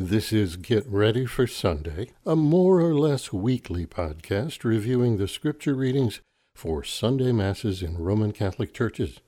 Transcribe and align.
This 0.00 0.32
is 0.32 0.54
Get 0.54 0.86
Ready 0.86 1.26
for 1.26 1.48
Sunday, 1.48 2.12
a 2.24 2.36
more 2.36 2.78
or 2.78 2.94
less 2.94 3.32
weekly 3.32 3.84
podcast 3.84 4.62
reviewing 4.62 5.16
the 5.16 5.26
scripture 5.26 5.74
readings 5.74 6.20
for 6.54 6.84
Sunday 6.84 7.32
Masses 7.32 7.82
in 7.82 7.98
Roman 7.98 8.30
Catholic 8.30 8.72
churches. 8.72 9.18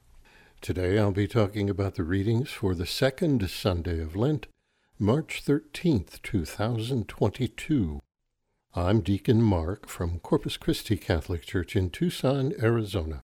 Today 0.61 0.97
I'll 0.97 1.11
be 1.11 1.27
talking 1.27 1.69
about 1.69 1.97
the 1.97 2.05
readings 2.05 2.51
for 2.51 2.77
the 2.77 2.87
second 2.87 3.51
Sunday 3.51 4.01
of 4.01 4.15
Lent, 4.15 4.47
March 4.97 5.43
13th, 5.45 6.23
2022. 6.23 7.99
I'm 8.73 9.01
Deacon 9.01 9.43
Mark 9.43 9.89
from 9.89 10.21
Corpus 10.21 10.57
Christi 10.57 10.97
Catholic 10.97 11.43
Church 11.45 11.75
in 11.75 11.91
Tucson, 11.91 12.53
Arizona. 12.63 13.23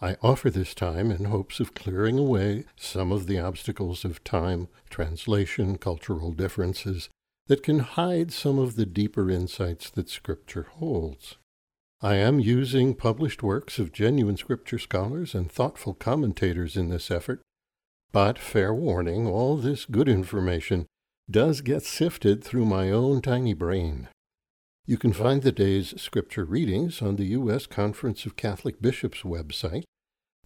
I 0.00 0.16
offer 0.22 0.48
this 0.48 0.74
time 0.74 1.10
in 1.10 1.24
hopes 1.24 1.58
of 1.58 1.74
clearing 1.74 2.18
away 2.18 2.66
some 2.76 3.10
of 3.10 3.26
the 3.26 3.40
obstacles 3.40 4.04
of 4.04 4.22
time, 4.22 4.68
translation, 4.90 5.76
cultural 5.76 6.32
differences 6.32 7.08
that 7.48 7.64
can 7.64 7.80
hide 7.80 8.30
some 8.32 8.58
of 8.58 8.76
the 8.76 8.86
deeper 8.86 9.28
insights 9.28 9.90
that 9.90 10.08
Scripture 10.08 10.68
holds. 10.70 11.36
I 12.00 12.14
am 12.14 12.38
using 12.38 12.94
published 12.94 13.42
works 13.42 13.80
of 13.80 13.92
genuine 13.92 14.36
Scripture 14.36 14.78
scholars 14.78 15.34
and 15.34 15.50
thoughtful 15.50 15.94
commentators 15.94 16.76
in 16.76 16.90
this 16.90 17.10
effort, 17.10 17.40
but 18.12 18.38
fair 18.38 18.72
warning, 18.72 19.26
all 19.26 19.56
this 19.56 19.84
good 19.84 20.08
information 20.08 20.86
does 21.28 21.60
get 21.60 21.82
sifted 21.82 22.44
through 22.44 22.66
my 22.66 22.90
own 22.92 23.20
tiny 23.20 23.52
brain. 23.52 24.08
You 24.88 24.96
can 24.96 25.12
find 25.12 25.42
the 25.42 25.52
day's 25.52 26.00
scripture 26.00 26.46
readings 26.46 27.02
on 27.02 27.16
the 27.16 27.26
U.S. 27.26 27.66
Conference 27.66 28.24
of 28.24 28.36
Catholic 28.36 28.80
Bishops 28.80 29.20
website. 29.20 29.82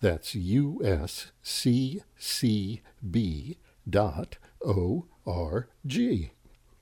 That's 0.01 0.35
usccb.org. 0.35 0.81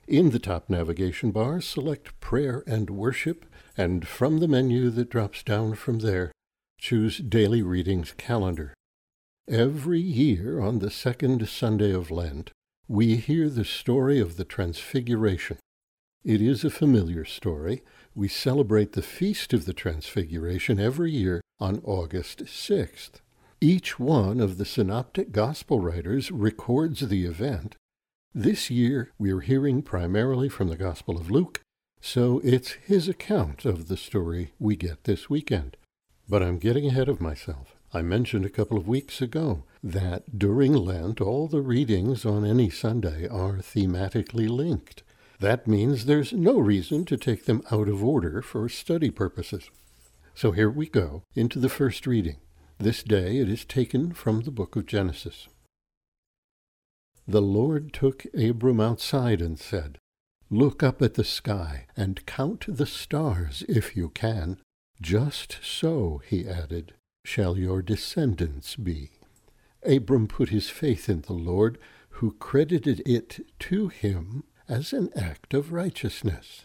In 0.07 0.31
the 0.31 0.39
top 0.39 0.71
navigation 0.71 1.29
bar, 1.29 1.61
select 1.61 2.19
Prayer 2.19 2.63
and 2.65 2.89
Worship, 2.89 3.45
and 3.77 4.07
from 4.07 4.39
the 4.39 4.47
menu 4.47 4.89
that 4.89 5.11
drops 5.11 5.43
down 5.43 5.75
from 5.75 5.99
there, 5.99 6.31
choose 6.79 7.19
Daily 7.19 7.61
Readings 7.61 8.15
Calendar. 8.17 8.73
Every 9.47 10.01
year 10.01 10.59
on 10.59 10.79
the 10.79 10.89
second 10.89 11.47
Sunday 11.47 11.93
of 11.93 12.09
Lent, 12.09 12.49
we 12.87 13.17
hear 13.17 13.49
the 13.49 13.65
story 13.65 14.19
of 14.19 14.37
the 14.37 14.45
Transfiguration 14.45 15.59
it 16.23 16.41
is 16.41 16.63
a 16.63 16.69
familiar 16.69 17.25
story. 17.25 17.83
We 18.13 18.27
celebrate 18.27 18.93
the 18.93 19.01
Feast 19.01 19.53
of 19.53 19.65
the 19.65 19.73
Transfiguration 19.73 20.79
every 20.79 21.11
year 21.11 21.41
on 21.59 21.81
August 21.83 22.45
6th. 22.45 23.21
Each 23.59 23.99
one 23.99 24.39
of 24.39 24.57
the 24.57 24.65
synoptic 24.65 25.31
gospel 25.31 25.79
writers 25.79 26.31
records 26.31 27.01
the 27.01 27.25
event. 27.25 27.75
This 28.33 28.69
year 28.69 29.11
we 29.17 29.31
are 29.31 29.39
hearing 29.39 29.81
primarily 29.81 30.47
from 30.47 30.67
the 30.67 30.77
Gospel 30.77 31.17
of 31.17 31.31
Luke, 31.31 31.61
so 31.99 32.39
it's 32.43 32.71
his 32.71 33.07
account 33.07 33.65
of 33.65 33.87
the 33.87 33.97
story 33.97 34.53
we 34.59 34.75
get 34.75 35.03
this 35.05 35.29
weekend. 35.29 35.75
But 36.29 36.43
I'm 36.43 36.59
getting 36.59 36.87
ahead 36.87 37.09
of 37.09 37.19
myself. 37.19 37.75
I 37.93 38.01
mentioned 38.03 38.45
a 38.45 38.49
couple 38.49 38.77
of 38.77 38.87
weeks 38.87 39.21
ago 39.21 39.63
that 39.83 40.39
during 40.39 40.73
Lent 40.73 41.19
all 41.19 41.47
the 41.47 41.61
readings 41.61 42.25
on 42.25 42.45
any 42.45 42.69
Sunday 42.69 43.27
are 43.27 43.57
thematically 43.57 44.47
linked. 44.47 45.03
That 45.41 45.65
means 45.65 46.05
there's 46.05 46.31
no 46.31 46.59
reason 46.59 47.03
to 47.05 47.17
take 47.17 47.45
them 47.45 47.63
out 47.71 47.87
of 47.89 48.03
order 48.03 48.43
for 48.43 48.69
study 48.69 49.09
purposes. 49.09 49.71
So 50.35 50.51
here 50.51 50.69
we 50.69 50.85
go 50.85 51.23
into 51.33 51.57
the 51.57 51.67
first 51.67 52.05
reading. 52.05 52.37
This 52.77 53.01
day 53.01 53.37
it 53.37 53.49
is 53.49 53.65
taken 53.65 54.13
from 54.13 54.41
the 54.41 54.51
book 54.51 54.75
of 54.75 54.85
Genesis. 54.85 55.47
The 57.27 57.41
Lord 57.41 57.91
took 57.91 58.27
Abram 58.35 58.79
outside 58.79 59.41
and 59.41 59.57
said, 59.57 59.97
Look 60.51 60.83
up 60.83 61.01
at 61.01 61.15
the 61.15 61.23
sky 61.23 61.87
and 61.97 62.23
count 62.27 62.65
the 62.67 62.85
stars 62.85 63.63
if 63.67 63.97
you 63.97 64.09
can. 64.09 64.59
Just 65.01 65.57
so, 65.63 66.21
he 66.23 66.47
added, 66.47 66.93
shall 67.25 67.57
your 67.57 67.81
descendants 67.81 68.75
be. 68.75 69.09
Abram 69.83 70.27
put 70.27 70.49
his 70.49 70.69
faith 70.69 71.09
in 71.09 71.21
the 71.21 71.33
Lord, 71.33 71.79
who 72.09 72.33
credited 72.33 73.01
it 73.07 73.39
to 73.57 73.87
him 73.87 74.43
as 74.71 74.93
an 74.93 75.09
act 75.15 75.53
of 75.53 75.73
righteousness. 75.73 76.63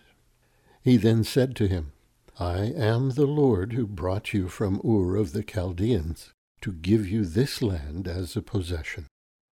He 0.83 0.97
then 0.97 1.25
said 1.25 1.57
to 1.57 1.67
him, 1.67 1.93
I 2.39 2.59
am 2.59 3.11
the 3.11 3.27
Lord 3.27 3.73
who 3.73 3.87
brought 3.87 4.33
you 4.33 4.49
from 4.49 4.81
Ur 4.85 5.17
of 5.17 5.33
the 5.33 5.43
Chaldeans 5.43 6.33
to 6.61 6.73
give 6.73 7.09
you 7.09 7.25
this 7.25 7.61
land 7.61 8.07
as 8.07 8.37
a 8.37 8.43
possession. 8.43 9.07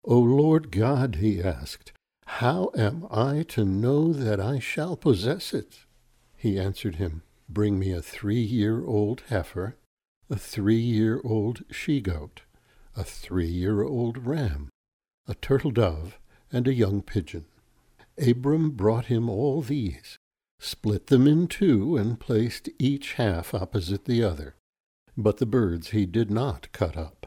O 0.04 0.18
Lord 0.18 0.70
God, 0.70 1.16
he 1.16 1.42
asked, 1.42 1.92
how 2.26 2.70
am 2.74 3.06
I 3.10 3.44
to 3.48 3.64
know 3.64 4.12
that 4.12 4.40
I 4.40 4.58
shall 4.58 4.96
possess 4.96 5.52
it? 5.52 5.84
He 6.36 6.58
answered 6.58 6.96
him, 6.96 7.22
Bring 7.48 7.78
me 7.78 7.92
a 7.92 8.00
three 8.02 8.40
year 8.40 8.84
old 8.84 9.22
heifer, 9.28 9.76
a 10.30 10.36
three 10.36 10.80
year 10.80 11.20
old 11.24 11.62
she 11.70 12.00
goat, 12.00 12.42
a 12.96 13.04
three 13.04 13.46
year 13.46 13.82
old 13.82 14.26
ram, 14.26 14.70
a 15.28 15.34
turtle 15.34 15.70
dove, 15.70 16.18
and 16.50 16.66
a 16.66 16.74
young 16.74 17.02
pigeon. 17.02 17.44
Abram 18.18 18.70
brought 18.70 19.06
him 19.06 19.28
all 19.28 19.62
these, 19.62 20.18
split 20.58 21.06
them 21.06 21.26
in 21.26 21.48
two, 21.48 21.96
and 21.96 22.20
placed 22.20 22.68
each 22.78 23.14
half 23.14 23.54
opposite 23.54 24.04
the 24.04 24.22
other. 24.22 24.56
But 25.16 25.38
the 25.38 25.46
birds 25.46 25.90
he 25.90 26.06
did 26.06 26.30
not 26.30 26.70
cut 26.72 26.96
up. 26.96 27.26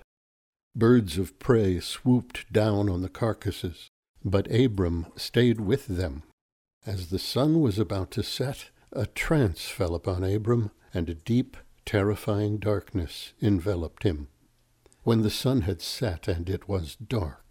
Birds 0.75 1.17
of 1.17 1.39
prey 1.39 1.79
swooped 1.79 2.51
down 2.51 2.89
on 2.89 3.01
the 3.01 3.09
carcasses, 3.09 3.89
but 4.23 4.51
Abram 4.51 5.07
stayed 5.15 5.61
with 5.61 5.87
them. 5.87 6.23
As 6.85 7.09
the 7.09 7.19
sun 7.19 7.61
was 7.61 7.79
about 7.79 8.11
to 8.11 8.23
set, 8.23 8.71
a 8.91 9.05
trance 9.05 9.65
fell 9.69 9.95
upon 9.95 10.23
Abram, 10.23 10.71
and 10.93 11.09
a 11.09 11.15
deep, 11.15 11.57
terrifying 11.85 12.57
darkness 12.57 13.33
enveloped 13.41 14.03
him. 14.03 14.27
When 15.03 15.21
the 15.21 15.29
sun 15.29 15.61
had 15.61 15.81
set 15.81 16.27
and 16.27 16.49
it 16.49 16.67
was 16.67 16.95
dark, 16.95 17.44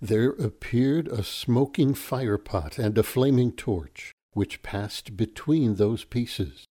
there 0.00 0.30
appeared 0.30 1.08
a 1.08 1.22
smoking 1.22 1.94
firepot 1.94 2.78
and 2.78 2.96
a 2.96 3.02
flaming 3.02 3.52
torch, 3.52 4.12
which 4.32 4.62
passed 4.62 5.16
between 5.16 5.74
those 5.74 6.04
pieces. 6.04 6.64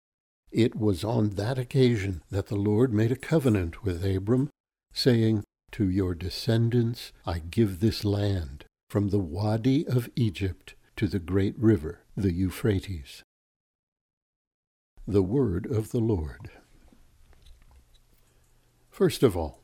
It 0.50 0.75
was 0.75 1.05
on 1.05 1.31
that 1.31 1.59
occasion 1.59 2.22
that 2.31 2.47
the 2.47 2.56
Lord 2.56 2.93
made 2.93 3.12
a 3.12 3.17
covenant 3.17 3.84
with 3.84 4.05
Abram, 4.05 4.49
saying, 4.93 5.44
To 5.72 5.88
your 5.91 6.15
descendants 6.15 7.12
I 7.27 7.41
give 7.41 7.81
this 7.81 8.05
land, 8.05 8.65
from 8.88 9.09
the 9.09 9.19
Wadi 9.19 9.87
of 9.87 10.09
Egypt 10.17 10.75
to 10.97 11.06
the 11.06 11.19
great 11.19 11.59
river, 11.59 12.00
the 12.17 12.33
Euphrates. 12.33 13.22
The 15.06 15.22
Word 15.22 15.67
of 15.67 15.91
the 15.91 16.00
Lord. 16.00 16.50
First 18.91 19.22
of 19.22 19.37
all, 19.37 19.58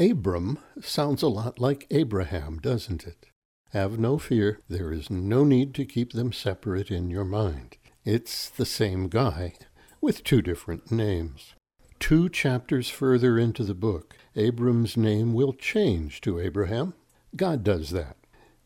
Abram 0.00 0.58
sounds 0.80 1.22
a 1.22 1.28
lot 1.28 1.58
like 1.58 1.86
Abraham, 1.90 2.56
doesn't 2.56 3.06
it? 3.06 3.26
Have 3.72 3.98
no 3.98 4.16
fear, 4.16 4.58
there 4.66 4.92
is 4.92 5.10
no 5.10 5.44
need 5.44 5.74
to 5.74 5.84
keep 5.84 6.14
them 6.14 6.32
separate 6.32 6.90
in 6.90 7.10
your 7.10 7.26
mind. 7.26 7.76
It's 8.02 8.48
the 8.48 8.64
same 8.64 9.08
guy, 9.08 9.56
with 10.00 10.24
two 10.24 10.40
different 10.40 10.90
names. 10.90 11.52
Two 11.98 12.30
chapters 12.30 12.88
further 12.88 13.38
into 13.38 13.62
the 13.62 13.74
book, 13.74 14.16
Abram's 14.36 14.96
name 14.96 15.34
will 15.34 15.52
change 15.52 16.22
to 16.22 16.40
Abraham. 16.40 16.94
God 17.36 17.62
does 17.62 17.90
that. 17.90 18.16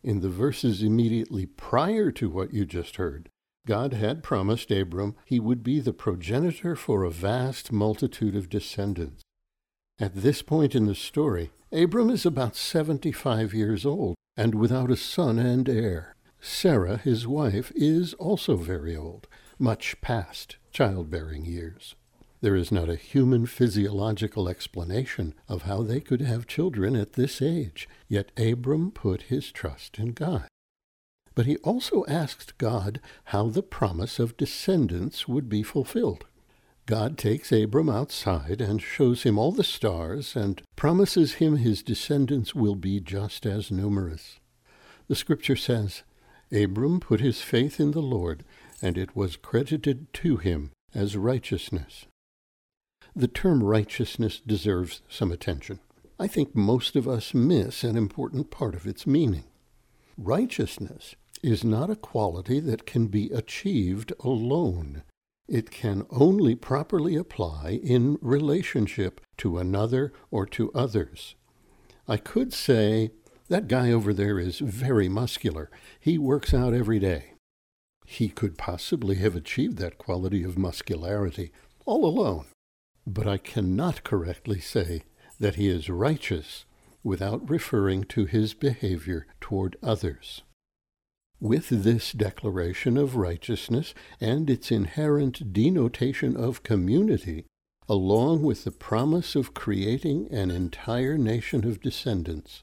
In 0.05 0.21
the 0.21 0.29
verses 0.29 0.85
immediately 0.85 1.47
prior 1.47 2.13
to 2.13 2.31
what 2.31 2.55
you 2.55 2.65
just 2.65 2.95
heard, 2.95 3.29
God 3.67 3.93
had 3.93 4.23
promised 4.23 4.71
Abram 4.71 5.17
he 5.25 5.41
would 5.41 5.65
be 5.65 5.81
the 5.81 5.93
progenitor 5.93 6.77
for 6.77 7.03
a 7.03 7.11
vast 7.11 7.73
multitude 7.73 8.37
of 8.37 8.49
descendants. 8.49 9.24
At 10.01 10.17
this 10.17 10.43
point 10.43 10.75
in 10.75 10.87
the 10.87 10.95
story, 10.95 11.53
Abram 11.71 12.11
is 12.11 12.27
about 12.27 12.57
75 12.57 13.55
years 13.55 13.87
old 13.87 14.17
and 14.37 14.57
without 14.57 14.91
a 14.91 14.97
son 14.97 15.39
and 15.39 15.69
heir. 15.69 16.17
Sarah, 16.41 16.97
his 16.97 17.29
wife, 17.29 17.71
is 17.77 18.13
also 18.15 18.57
very 18.57 18.97
old, 18.97 19.29
much 19.57 20.01
past 20.01 20.57
childbearing 20.73 21.45
years. 21.45 21.95
There 22.41 22.57
is 22.57 22.73
not 22.73 22.89
a 22.89 22.97
human 22.97 23.47
physiological 23.47 24.49
explanation 24.49 25.33
of 25.49 25.63
how 25.63 25.83
they 25.83 26.01
could 26.01 26.21
have 26.23 26.49
children 26.49 26.97
at 26.97 27.13
this 27.13 27.41
age, 27.41 27.89
yet 28.09 28.33
Abram 28.37 28.91
put 28.91 29.23
his 29.23 29.53
trust 29.53 30.01
in 30.01 30.09
God. 30.09 30.49
But 31.37 31.47
he 31.47 31.57
also 31.59 32.05
asked 32.07 32.59
God 32.59 33.01
how 33.27 33.49
the 33.49 33.63
promise 33.63 34.19
of 34.19 34.37
descendants 34.37 35.29
would 35.29 35.49
be 35.49 35.63
fulfilled. 35.63 36.27
God 36.87 37.17
takes 37.17 37.51
Abram 37.51 37.89
outside 37.89 38.61
and 38.61 38.83
shows 38.83 39.23
him 39.23 39.39
all 39.39 39.53
the 39.53 39.65
stars 39.65 40.37
and 40.37 40.61
promises 40.77 41.35
him 41.35 41.57
his 41.57 41.83
descendants 41.83 42.55
will 42.55 42.75
be 42.75 43.01
just 43.01 43.47
as 43.47 43.71
numerous. 43.71 44.39
The 45.09 45.17
scripture 45.17 45.57
says, 45.57 46.03
Abram 46.53 47.01
put 47.01 47.21
his 47.21 47.41
faith 47.41 47.81
in 47.81 47.93
the 47.93 48.03
Lord, 48.03 48.45
and 48.83 48.99
it 48.99 49.17
was 49.17 49.37
credited 49.37 50.13
to 50.15 50.37
him 50.37 50.73
as 50.95 51.17
righteousness. 51.17 52.05
The 53.17 53.29
term 53.29 53.63
righteousness 53.63 54.41
deserves 54.47 55.01
some 55.09 55.33
attention. 55.33 55.81
I 56.19 56.27
think 56.27 56.55
most 56.55 56.97
of 56.97 57.09
us 57.09 57.33
miss 57.33 57.83
an 57.83 57.97
important 57.97 58.51
part 58.51 58.75
of 58.75 58.87
its 58.87 59.07
meaning. 59.07 59.45
Righteousness 60.19 61.17
is 61.43 61.65
not 61.65 61.91
a 61.91 61.97
quality 61.97 62.61
that 62.61 62.87
can 62.87 63.07
be 63.07 63.31
achieved 63.31 64.13
alone. 64.21 65.03
It 65.49 65.71
can 65.71 66.07
only 66.11 66.55
properly 66.55 67.17
apply 67.17 67.81
in 67.83 68.19
relationship 68.23 69.21
to 69.39 69.59
another 69.59 70.13
or 70.31 70.47
to 70.47 70.73
others. 70.73 71.35
I 72.09 72.17
could 72.17 72.53
say, 72.53 73.11
that 73.49 73.69
guy 73.69 73.93
over 73.93 74.15
there 74.15 74.39
is 74.39 74.59
very 74.59 75.09
muscular. 75.09 75.71
He 76.01 76.17
works 76.17 76.55
out 76.55 76.73
every 76.73 76.99
day. 76.99 77.35
He 78.07 78.29
could 78.29 78.57
possibly 78.57 79.17
have 79.17 79.37
achieved 79.37 79.77
that 79.79 79.99
quality 79.99 80.43
of 80.45 80.59
muscularity 80.59 81.53
all 81.85 82.05
alone. 82.07 82.47
But 83.07 83.27
I 83.27 83.37
cannot 83.37 84.05
correctly 84.05 84.61
say 84.61 85.03
that 85.39 85.57
he 85.57 85.69
is 85.69 85.91
righteous 85.91 86.65
without 87.03 87.49
referring 87.51 88.05
to 88.05 88.25
his 88.25 88.55
behavior 88.55 89.27
toward 89.41 89.77
others. 89.83 90.43
With 91.45 91.69
this 91.69 92.13
declaration 92.13 92.97
of 92.97 93.17
righteousness 93.17 93.93
and 94.19 94.49
its 94.49 94.71
inherent 94.71 95.53
denotation 95.53 96.39
of 96.39 96.63
community, 96.63 97.45
along 97.87 98.41
with 98.41 98.65
the 98.65 98.71
promise 98.71 99.37
of 99.37 99.53
creating 99.53 100.33
an 100.33 100.51
entire 100.51 101.19
nation 101.19 101.67
of 101.67 101.83
descendants, 101.83 102.63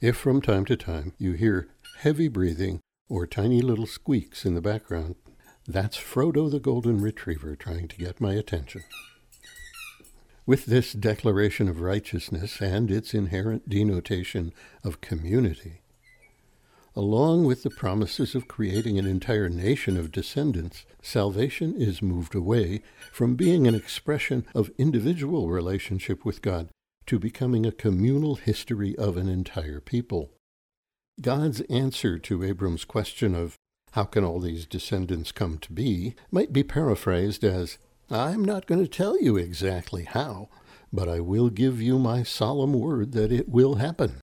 if 0.00 0.16
from 0.16 0.40
time 0.40 0.64
to 0.66 0.76
time 0.76 1.14
you 1.18 1.32
hear 1.32 1.66
heavy 1.98 2.28
breathing 2.28 2.78
or 3.08 3.26
tiny 3.26 3.60
little 3.60 3.88
squeaks 3.88 4.46
in 4.46 4.54
the 4.54 4.60
background, 4.60 5.16
that's 5.66 5.96
Frodo 5.96 6.48
the 6.48 6.60
Golden 6.60 7.00
Retriever 7.00 7.56
trying 7.56 7.88
to 7.88 7.96
get 7.96 8.20
my 8.20 8.34
attention. 8.34 8.84
With 10.46 10.66
this 10.66 10.92
declaration 10.92 11.68
of 11.68 11.80
righteousness 11.80 12.62
and 12.62 12.88
its 12.88 13.14
inherent 13.14 13.68
denotation 13.68 14.52
of 14.84 15.00
community, 15.00 15.80
along 16.94 17.46
with 17.46 17.64
the 17.64 17.70
promises 17.70 18.36
of 18.36 18.46
creating 18.46 18.96
an 18.96 19.06
entire 19.06 19.48
nation 19.48 19.96
of 19.96 20.12
descendants, 20.12 20.86
salvation 21.02 21.74
is 21.74 22.00
moved 22.00 22.36
away 22.36 22.82
from 23.10 23.34
being 23.34 23.66
an 23.66 23.74
expression 23.74 24.46
of 24.54 24.70
individual 24.78 25.50
relationship 25.50 26.24
with 26.24 26.42
God 26.42 26.68
to 27.06 27.18
becoming 27.18 27.66
a 27.66 27.72
communal 27.72 28.36
history 28.36 28.96
of 28.96 29.16
an 29.16 29.28
entire 29.28 29.80
people. 29.80 30.30
God's 31.20 31.60
answer 31.62 32.20
to 32.20 32.44
Abram's 32.44 32.84
question 32.84 33.34
of 33.34 33.56
how 33.92 34.04
can 34.04 34.22
all 34.22 34.38
these 34.38 34.64
descendants 34.64 35.32
come 35.32 35.58
to 35.58 35.72
be 35.72 36.14
might 36.30 36.52
be 36.52 36.62
paraphrased 36.62 37.42
as 37.42 37.78
I'm 38.10 38.44
not 38.44 38.66
going 38.66 38.80
to 38.80 38.88
tell 38.88 39.20
you 39.20 39.36
exactly 39.36 40.04
how, 40.04 40.48
but 40.92 41.08
I 41.08 41.20
will 41.20 41.50
give 41.50 41.82
you 41.82 41.98
my 41.98 42.22
solemn 42.22 42.72
word 42.72 43.12
that 43.12 43.32
it 43.32 43.48
will 43.48 43.76
happen. 43.76 44.20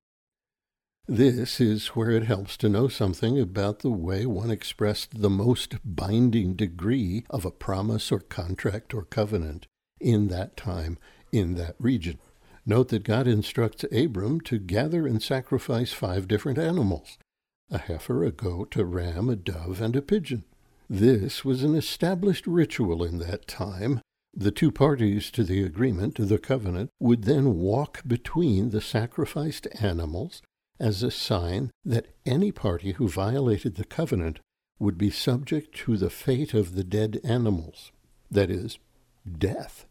This 1.05 1.59
is 1.59 1.87
where 1.87 2.11
it 2.11 2.23
helps 2.23 2.55
to 2.57 2.69
know 2.69 2.87
something 2.87 3.37
about 3.37 3.79
the 3.79 3.91
way 3.91 4.25
one 4.25 4.49
expressed 4.49 5.21
the 5.21 5.29
most 5.29 5.75
binding 5.83 6.53
degree 6.53 7.25
of 7.29 7.43
a 7.43 7.51
promise 7.51 8.09
or 8.09 8.19
contract 8.19 8.93
or 8.93 9.03
covenant 9.03 9.67
in 9.99 10.29
that 10.29 10.55
time, 10.55 10.97
in 11.33 11.55
that 11.55 11.75
region. 11.77 12.19
Note 12.65 12.87
that 12.89 13.03
God 13.03 13.27
instructs 13.27 13.83
Abram 13.91 14.39
to 14.41 14.59
gather 14.59 15.05
and 15.05 15.21
sacrifice 15.21 15.91
five 15.91 16.27
different 16.27 16.57
animals 16.57 17.17
a 17.69 17.79
heifer, 17.79 18.23
a 18.23 18.31
goat, 18.31 18.75
a 18.77 18.85
ram, 18.85 19.29
a 19.29 19.35
dove, 19.35 19.81
and 19.81 19.95
a 19.95 20.01
pigeon. 20.01 20.45
This 20.93 21.43
was 21.43 21.63
an 21.63 21.73
established 21.73 22.45
ritual 22.45 23.03
in 23.03 23.17
that 23.17 23.47
time. 23.47 23.99
The 24.31 24.51
two 24.51 24.71
parties 24.71 25.31
to 25.31 25.43
the 25.43 25.63
agreement, 25.63 26.17
the 26.19 26.37
covenant, 26.37 26.91
would 26.99 27.23
then 27.23 27.55
walk 27.55 28.03
between 28.05 28.69
the 28.69 28.79
sacrificed 28.79 29.67
animals 29.81 30.43
as 30.79 31.01
a 31.01 31.09
sign 31.09 31.71
that 31.83 32.13
any 32.27 32.51
party 32.51 32.91
who 32.91 33.07
violated 33.09 33.73
the 33.73 33.85
covenant 33.85 34.39
would 34.77 34.99
be 34.99 35.09
subject 35.09 35.75
to 35.77 35.97
the 35.97 36.11
fate 36.11 36.53
of 36.53 36.75
the 36.75 36.83
dead 36.83 37.19
animals, 37.23 37.91
that 38.29 38.51
is, 38.51 38.77
death. 39.39 39.87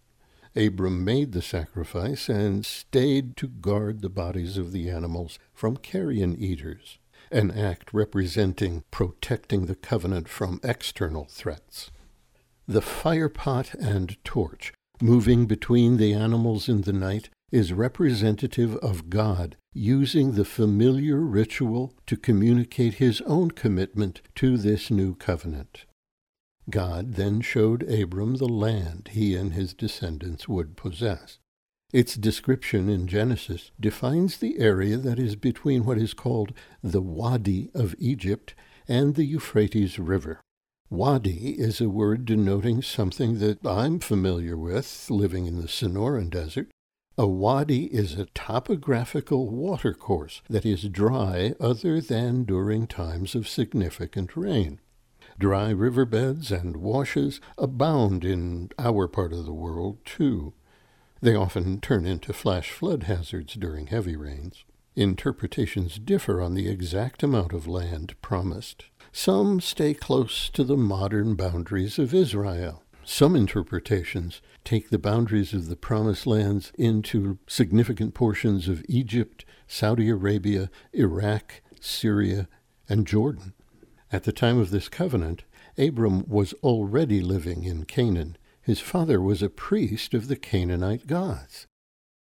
Abram 0.55 1.05
made 1.05 1.33
the 1.33 1.43
sacrifice 1.43 2.29
and 2.29 2.65
stayed 2.65 3.37
to 3.39 3.49
guard 3.49 4.03
the 4.03 4.09
bodies 4.09 4.57
of 4.57 4.71
the 4.71 4.89
animals 4.89 5.41
from 5.53 5.79
carrion 5.79 6.37
eaters 6.37 6.99
an 7.33 7.51
act 7.51 7.93
representing 7.93 8.85
protecting 8.91 9.67
the 9.67 9.75
covenant 9.75 10.29
from 10.29 10.61
external 10.63 11.25
threats. 11.25 11.91
The 12.69 12.83
fire 12.83 13.29
pot 13.29 13.75
and 13.75 14.17
torch, 14.25 14.73
moving 15.01 15.47
between 15.47 15.97
the 15.97 16.13
animals 16.13 16.69
in 16.69 16.83
the 16.83 16.93
night, 16.93 17.29
is 17.51 17.73
representative 17.73 18.77
of 18.77 19.11
God 19.11 19.57
using 19.75 20.33
the 20.33 20.45
familiar 20.45 21.19
ritual 21.19 21.95
to 22.07 22.17
communicate 22.17 22.95
his 22.95 23.21
own 23.23 23.51
commitment 23.51 24.23
to 24.37 24.57
this 24.57 24.91
new 24.91 25.15
covenant. 25.15 25.85
God 26.71 27.15
then 27.15 27.41
showed 27.41 27.83
Abram 27.91 28.37
the 28.37 28.49
land 28.49 29.11
he 29.13 29.35
and 29.35 29.53
his 29.53 29.75
descendants 29.75 30.49
would 30.49 30.77
possess. 30.77 31.39
Its 31.93 32.15
description 32.15 32.89
in 32.89 33.07
Genesis 33.07 33.71
defines 33.79 34.39
the 34.39 34.59
area 34.59 34.97
that 34.97 35.19
is 35.19 35.37
between 35.37 35.85
what 35.85 35.99
is 35.99 36.15
called 36.15 36.55
the 36.83 37.03
Wadi 37.03 37.71
of 37.75 37.95
Egypt 37.99 38.55
and 38.89 39.15
the 39.15 39.25
Euphrates 39.25 39.99
River. 39.99 40.41
Wadi 40.89 41.59
is 41.59 41.81
a 41.81 41.91
word 41.91 42.25
denoting 42.25 42.81
something 42.81 43.39
that 43.41 43.65
I'm 43.67 43.99
familiar 43.99 44.57
with 44.57 45.11
living 45.11 45.47
in 45.47 45.61
the 45.61 45.69
Sonoran 45.69 46.31
Desert. 46.31 46.71
A 47.19 47.27
wadi 47.27 47.85
is 47.87 48.19
a 48.19 48.25
topographical 48.27 49.51
watercourse 49.51 50.41
that 50.49 50.65
is 50.65 50.89
dry 50.89 51.55
other 51.61 52.01
than 52.01 52.45
during 52.45 52.87
times 52.87 53.35
of 53.35 53.47
significant 53.47 54.35
rain. 54.35 54.81
Dry 55.39 55.71
riverbeds 55.71 56.51
and 56.51 56.79
washes 56.79 57.41
abound 57.59 58.25
in 58.25 58.71
our 58.79 59.09
part 59.09 59.35
of 59.35 59.45
the 59.45 59.53
world, 59.53 59.99
too. 60.07 60.55
They 61.23 61.37
often 61.37 61.81
turn 61.81 62.05
into 62.05 62.33
flash 62.33 62.73
flood 62.73 63.05
hazards 63.05 63.55
during 63.55 63.87
heavy 63.87 64.17
rains. 64.17 64.65
Interpretations 64.97 66.01
differ 66.01 66.43
on 66.43 66.55
the 66.55 66.69
exact 66.69 67.23
amount 67.23 67.53
of 67.53 67.69
land 67.69 68.21
promised. 68.21 68.87
Some 69.13 69.61
stay 69.61 69.95
close 69.95 70.51
to 70.51 70.65
the 70.65 70.77
modern 70.77 71.37
boundaries 71.37 71.97
of 72.01 72.13
Israel. 72.13 72.83
Some 73.05 73.37
interpretations 73.37 74.43
take 74.65 74.91
the 74.91 74.99
boundaries 74.99 75.55
of 75.55 75.69
the 75.69 75.77
promised 75.77 76.27
lands 76.27 76.73
into 76.77 77.39
significant 77.47 78.15
portions 78.15 78.67
of 78.67 78.85
Egypt, 78.89 79.45
Saudi 79.69 80.09
Arabia, 80.09 80.71
Iraq, 80.93 81.63
Syria, 81.81 82.49
and 82.89 83.07
Jordan. 83.07 83.55
At 84.11 84.25
the 84.25 84.33
time 84.33 84.59
of 84.59 84.71
this 84.71 84.89
covenant, 84.89 85.45
Abram 85.79 86.29
was 86.29 86.53
already 86.65 87.21
living 87.21 87.63
in 87.63 87.85
Canaan, 87.85 88.37
his 88.63 88.81
father 88.81 89.21
was 89.21 89.43
a 89.43 89.49
priest 89.49 90.15
of 90.15 90.29
the 90.29 90.37
Canaanite 90.37 91.07
gods. 91.07 91.67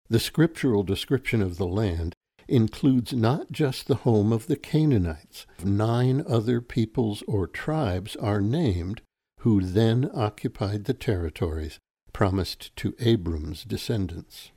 The 0.08 0.20
scriptural 0.20 0.82
description 0.82 1.42
of 1.42 1.56
the 1.56 1.66
land 1.66 2.14
includes 2.48 3.12
not 3.12 3.52
just 3.52 3.86
the 3.86 3.96
home 3.96 4.32
of 4.32 4.46
the 4.46 4.56
Canaanites. 4.56 5.46
Nine 5.62 6.24
other 6.26 6.60
peoples 6.60 7.22
or 7.28 7.46
tribes 7.46 8.16
are 8.16 8.40
named 8.40 9.02
who 9.40 9.60
then 9.60 10.10
occupied 10.14 10.84
the 10.84 10.94
territories 10.94 11.78
promised 12.12 12.74
to 12.76 12.94
Abram's 12.98 13.64
descendants. 13.64 14.50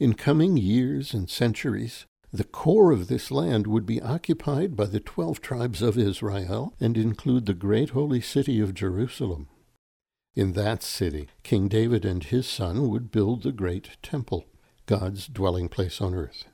In 0.00 0.14
coming 0.14 0.56
years 0.56 1.14
and 1.14 1.30
centuries, 1.30 2.06
the 2.32 2.44
core 2.44 2.92
of 2.92 3.08
this 3.08 3.30
land 3.30 3.66
would 3.66 3.84
be 3.84 4.00
occupied 4.00 4.74
by 4.74 4.86
the 4.86 5.00
twelve 5.00 5.40
tribes 5.40 5.82
of 5.82 5.98
Israel 5.98 6.74
and 6.80 6.96
include 6.96 7.46
the 7.46 7.54
great 7.54 7.90
holy 7.90 8.22
city 8.22 8.58
of 8.58 8.74
Jerusalem. 8.74 9.48
In 10.34 10.52
that 10.52 10.82
city, 10.82 11.28
King 11.42 11.68
David 11.68 12.06
and 12.06 12.24
his 12.24 12.46
son 12.46 12.88
would 12.88 13.10
build 13.10 13.42
the 13.42 13.52
great 13.52 13.90
temple, 14.02 14.46
God's 14.86 15.26
dwelling 15.26 15.68
place 15.68 16.00
on 16.00 16.14
earth. 16.14 16.44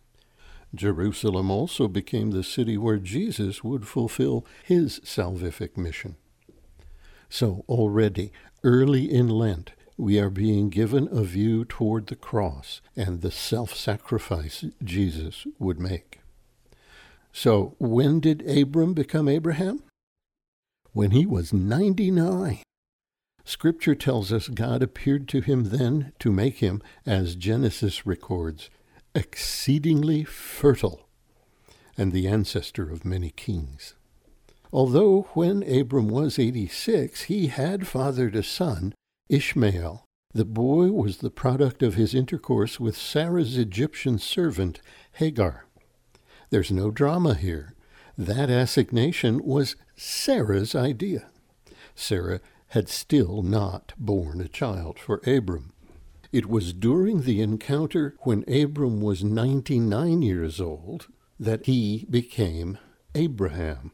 Jerusalem 0.75 1.51
also 1.51 1.87
became 1.87 2.31
the 2.31 2.43
city 2.43 2.77
where 2.77 2.99
Jesus 2.99 3.63
would 3.63 3.87
fulfill 3.87 4.45
his 4.65 5.01
salvific 5.01 5.77
mission. 5.77 6.17
So 7.31 7.65
already, 7.69 8.33
early 8.65 9.11
in 9.11 9.29
Lent, 9.29 9.73
we 9.97 10.19
are 10.19 10.31
being 10.31 10.71
given 10.71 11.09
a 11.11 11.23
view 11.23 11.65
toward 11.65 12.07
the 12.07 12.17
cross 12.17 12.81
and 12.97 13.21
the 13.21 13.31
self 13.31 13.75
sacrifice 13.75 14.65
Jesus 14.83 15.47
would 15.59 15.79
make. 15.79 16.21
So, 17.33 17.77
when 17.79 18.21
did 18.21 18.49
Abram 18.49 18.95
become 18.95 19.29
Abraham? 19.29 19.83
When 20.93 21.11
he 21.13 21.27
was 21.27 21.53
99. 21.53 22.63
Scripture 23.49 23.95
tells 23.95 24.31
us 24.31 24.47
God 24.47 24.83
appeared 24.83 25.27
to 25.29 25.41
him 25.41 25.71
then 25.71 26.13
to 26.19 26.31
make 26.31 26.59
him, 26.59 26.83
as 27.07 27.35
Genesis 27.35 28.05
records, 28.05 28.69
exceedingly 29.15 30.23
fertile 30.23 31.09
and 31.97 32.13
the 32.13 32.29
ancestor 32.29 32.91
of 32.91 33.07
many 33.07 33.31
kings. 33.31 33.95
Although 34.71 35.29
when 35.33 35.63
Abram 35.63 36.09
was 36.09 36.39
86, 36.39 37.23
he 37.23 37.47
had 37.47 37.89
fathered 37.89 38.37
a 38.37 38.43
son, 38.43 38.95
Ishmael, 39.31 40.05
the 40.35 40.45
boy 40.45 40.89
was 40.89 41.17
the 41.17 41.31
product 41.31 41.83
of 41.83 41.95
his 41.95 42.15
intercourse 42.15 42.79
with 42.79 42.99
Sarah's 42.99 43.57
Egyptian 43.57 44.19
servant, 44.19 44.83
Hagar. 45.13 45.65
There's 46.51 46.71
no 46.71 46.91
drama 46.91 47.33
here. 47.33 47.73
That 48.19 48.51
assignation 48.51 49.43
was 49.43 49.75
Sarah's 49.97 50.75
idea. 50.75 51.31
Sarah 51.95 52.41
had 52.69 52.89
still 52.89 53.43
not 53.43 53.93
borne 53.99 54.41
a 54.41 54.49
child 54.49 54.99
for 54.99 55.21
Abram. 55.27 55.73
It 56.31 56.47
was 56.47 56.73
during 56.73 57.23
the 57.23 57.41
encounter 57.41 58.15
when 58.21 58.45
Abram 58.49 59.01
was 59.01 59.25
99 59.25 60.23
years 60.23 60.61
old 60.61 61.07
that 61.41 61.67
he 61.67 62.07
became 62.11 62.79
Abraham. 63.15 63.93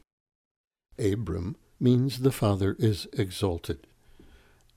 Abram 0.99 1.55
means 1.79 2.19
the 2.19 2.31
father 2.31 2.75
is 2.79 3.07
exalted. 3.13 3.87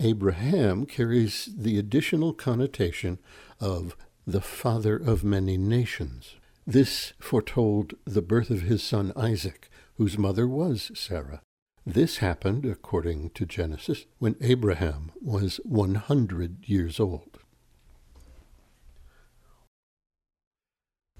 Abraham 0.01 0.87
carries 0.87 1.49
the 1.57 1.79
additional 1.79 2.33
connotation 2.33 3.19
of 3.61 3.97
the 4.27 4.41
father 4.41 4.97
of 4.97 5.25
many 5.25 5.57
nations. 5.57 6.37
This 6.67 7.15
foretold 7.19 7.95
the 8.05 8.23
birth 8.23 8.51
of 8.51 8.63
his 8.63 8.83
son 8.83 9.13
Isaac, 9.17 9.69
whose 9.97 10.19
mother 10.19 10.47
was 10.47 10.93
Sarah. 10.95 11.41
This 11.89 12.19
happened, 12.19 12.67
according 12.67 13.31
to 13.31 13.47
Genesis, 13.47 14.05
when 14.19 14.37
Abraham 14.43 15.11
was 15.23 15.59
100 15.65 16.69
years 16.69 17.01
old. 17.01 17.39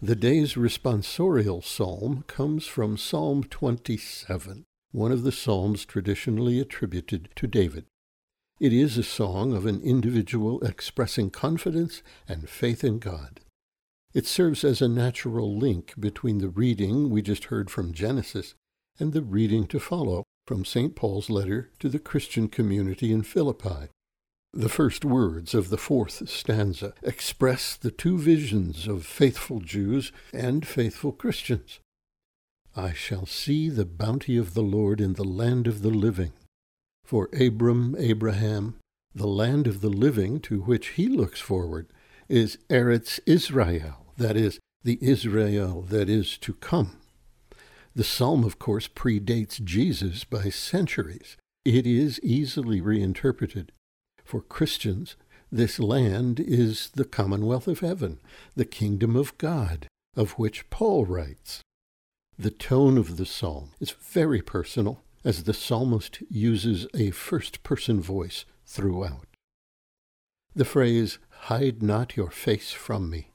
The 0.03 0.15
day's 0.15 0.57
responsorial 0.57 1.65
psalm 1.65 2.23
comes 2.27 2.67
from 2.67 2.99
Psalm 2.99 3.45
27, 3.45 4.65
one 4.93 5.11
of 5.11 5.23
the 5.23 5.33
psalms 5.33 5.87
traditionally 5.87 6.61
attributed 6.61 7.31
to 7.37 7.47
David. 7.47 7.87
It 8.61 8.75
is 8.75 8.99
a 8.99 9.03
song 9.03 9.55
of 9.57 9.65
an 9.65 9.81
individual 9.81 10.61
expressing 10.63 11.31
confidence 11.31 12.03
and 12.29 12.47
faith 12.47 12.85
in 12.85 12.99
God. 12.99 13.41
It 14.13 14.27
serves 14.27 14.65
as 14.65 14.83
a 14.83 14.89
natural 14.89 15.57
link 15.57 15.95
between 15.99 16.39
the 16.39 16.51
reading 16.51 17.09
we 17.09 17.23
just 17.23 17.45
heard 17.45 17.71
from 17.71 17.95
Genesis 17.95 18.55
and 18.99 19.15
the 19.15 19.23
reading 19.23 19.67
to 19.69 19.81
follow 19.81 20.25
from 20.49 20.65
St. 20.65 20.97
Paul's 20.97 21.29
letter 21.29 21.69
to 21.79 21.91
the 21.91 21.99
Christian 21.99 22.49
community 22.49 23.13
in 23.13 23.23
Philippi. 23.23 23.91
The 24.55 24.71
first 24.71 25.05
words 25.05 25.53
of 25.53 25.69
the 25.69 25.77
fourth 25.77 26.27
stanza 26.27 26.95
express 27.03 27.77
the 27.77 27.91
two 27.91 28.17
visions 28.17 28.89
of 28.89 29.05
faithful 29.05 29.61
Jews 29.61 30.11
and 30.33 30.67
faithful 30.67 31.13
Christians. 31.13 31.81
I 32.75 32.95
shall 32.95 33.27
see 33.27 33.69
the 33.69 33.85
bounty 33.85 34.39
of 34.39 34.55
the 34.55 34.63
Lord 34.63 35.03
in 35.03 35.13
the 35.13 35.23
land 35.43 35.67
of 35.67 35.83
the 35.83 35.91
living. 35.91 36.33
For 37.05 37.29
Abram, 37.39 37.95
Abraham, 37.99 38.77
the 39.15 39.27
land 39.27 39.67
of 39.67 39.83
the 39.83 39.91
living 39.91 40.41
to 40.49 40.63
which 40.63 40.93
he 40.97 41.09
looks 41.09 41.41
forward 41.41 41.89
is 42.27 42.57
Eretz 42.71 43.21
Israel, 43.27 44.07
that 44.17 44.35
is, 44.35 44.59
the 44.83 44.99
Israel 45.03 45.83
that 45.83 46.09
is 46.09 46.39
to 46.39 46.55
come. 46.55 46.97
The 47.99 48.05
psalm, 48.05 48.45
of 48.45 48.61
course, 48.61 48.87
predates 48.87 49.61
Jesus 49.61 50.23
by 50.23 50.51
centuries. 50.51 51.37
It 51.65 51.85
is 51.85 52.21
easily 52.23 52.81
reinterpreted 52.81 53.73
for 54.25 54.41
Christians, 54.41 55.17
this 55.51 55.81
land 55.81 56.39
is 56.39 56.91
the 56.91 57.05
commonwealth 57.05 57.67
of 57.67 57.81
heaven, 57.81 58.21
the 58.55 58.65
kingdom 58.65 59.17
of 59.17 59.37
God, 59.37 59.89
of 60.17 60.39
which 60.39 60.71
Paul 60.71 61.07
writes. 61.07 61.61
The 62.39 62.53
tone 62.53 62.99
of 62.99 63.17
the 63.17 63.27
psalm 63.27 63.73
is 63.81 63.91
very 63.91 64.43
personal, 64.43 65.03
as 65.25 65.43
the 65.43 65.53
psalmist 65.53 66.23
uses 66.31 66.87
a 66.95 67.11
first 67.11 67.65
person 67.65 68.01
voice 68.01 68.45
throughout. 68.65 69.27
The 70.55 70.65
phrase, 70.65 71.19
Hide 71.31 71.83
not 71.83 72.17
your 72.17 72.31
face 72.31 72.71
from 72.71 73.11
me, 73.11 73.33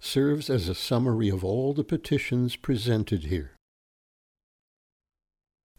serves 0.00 0.48
as 0.48 0.70
a 0.70 0.74
summary 0.74 1.28
of 1.28 1.44
all 1.44 1.74
the 1.74 1.84
petitions 1.84 2.56
presented 2.56 3.24
here. 3.24 3.55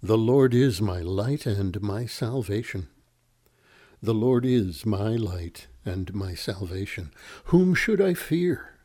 The 0.03 0.17
Lord 0.17 0.53
is 0.53 0.79
my 0.79 1.01
light 1.01 1.47
and 1.47 1.81
my 1.81 2.05
salvation. 2.05 2.87
The 3.99 4.13
Lord 4.13 4.45
is 4.45 4.85
my 4.85 5.15
light 5.15 5.65
and 5.83 6.13
my 6.13 6.35
salvation. 6.35 7.11
Whom 7.45 7.73
should 7.73 7.99
I 7.99 8.13
fear? 8.13 8.75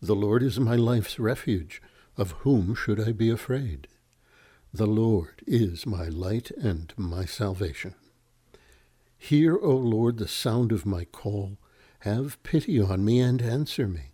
The 0.00 0.14
Lord 0.14 0.40
is 0.40 0.60
my 0.60 0.76
life's 0.76 1.18
refuge. 1.18 1.82
Of 2.16 2.30
whom 2.42 2.76
should 2.76 3.00
I 3.00 3.10
be 3.10 3.28
afraid? 3.28 3.88
The 4.72 4.86
Lord 4.86 5.42
is 5.48 5.84
my 5.84 6.06
light 6.06 6.52
and 6.52 6.94
my 6.96 7.24
salvation. 7.24 7.96
Hear, 9.18 9.58
O 9.58 9.74
Lord, 9.74 10.18
the 10.18 10.28
sound 10.28 10.70
of 10.70 10.86
my 10.86 11.04
call. 11.04 11.58
Have 12.00 12.40
pity 12.44 12.80
on 12.80 13.04
me 13.04 13.18
and 13.18 13.42
answer 13.42 13.88
me. 13.88 14.12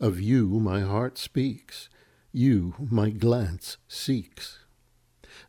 Of 0.00 0.20
you 0.20 0.60
my 0.60 0.82
heart 0.82 1.18
speaks. 1.18 1.88
You 2.30 2.74
my 2.78 3.10
glance 3.10 3.76
seeks. 3.88 4.63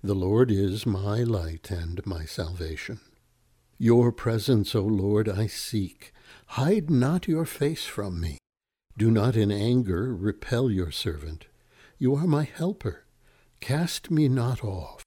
The 0.03 0.15
Lord 0.15 0.51
is 0.51 0.85
my 0.85 1.23
light 1.23 1.71
and 1.71 2.05
my 2.05 2.25
salvation. 2.25 2.99
Your 3.77 4.11
presence, 4.11 4.75
O 4.75 4.83
Lord, 4.83 5.27
I 5.27 5.47
seek. 5.47 6.13
Hide 6.47 6.89
not 6.89 7.27
your 7.27 7.45
face 7.45 7.85
from 7.85 8.21
me. 8.21 8.37
Do 8.97 9.11
not 9.11 9.35
in 9.35 9.51
anger 9.51 10.15
repel 10.15 10.69
your 10.71 10.91
servant. 10.91 11.45
You 11.97 12.15
are 12.15 12.27
my 12.27 12.43
helper. 12.43 13.05
Cast 13.59 14.11
me 14.11 14.27
not 14.29 14.63
off. 14.63 15.03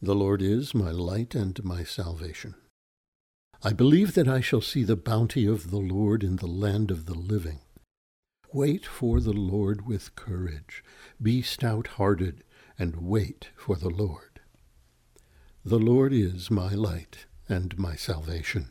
The 0.00 0.14
Lord 0.14 0.42
is 0.42 0.74
my 0.74 0.90
light 0.90 1.34
and 1.34 1.62
my 1.64 1.84
salvation. 1.84 2.54
I 3.62 3.72
believe 3.72 4.14
that 4.14 4.28
I 4.28 4.40
shall 4.40 4.60
see 4.60 4.82
the 4.82 4.96
bounty 4.96 5.46
of 5.46 5.70
the 5.70 5.78
Lord 5.78 6.22
in 6.22 6.36
the 6.36 6.46
land 6.46 6.90
of 6.90 7.06
the 7.06 7.14
living. 7.14 7.60
Wait 8.52 8.84
for 8.84 9.20
the 9.20 9.32
Lord 9.32 9.86
with 9.86 10.14
courage. 10.14 10.84
Be 11.20 11.40
stout 11.42 11.86
hearted, 11.96 12.44
and 12.78 12.96
wait 12.96 13.50
for 13.56 13.76
the 13.76 13.90
Lord. 13.90 14.40
The 15.64 15.78
Lord 15.78 16.12
is 16.12 16.50
my 16.50 16.74
light 16.74 17.26
and 17.48 17.78
my 17.78 17.96
salvation. 17.96 18.68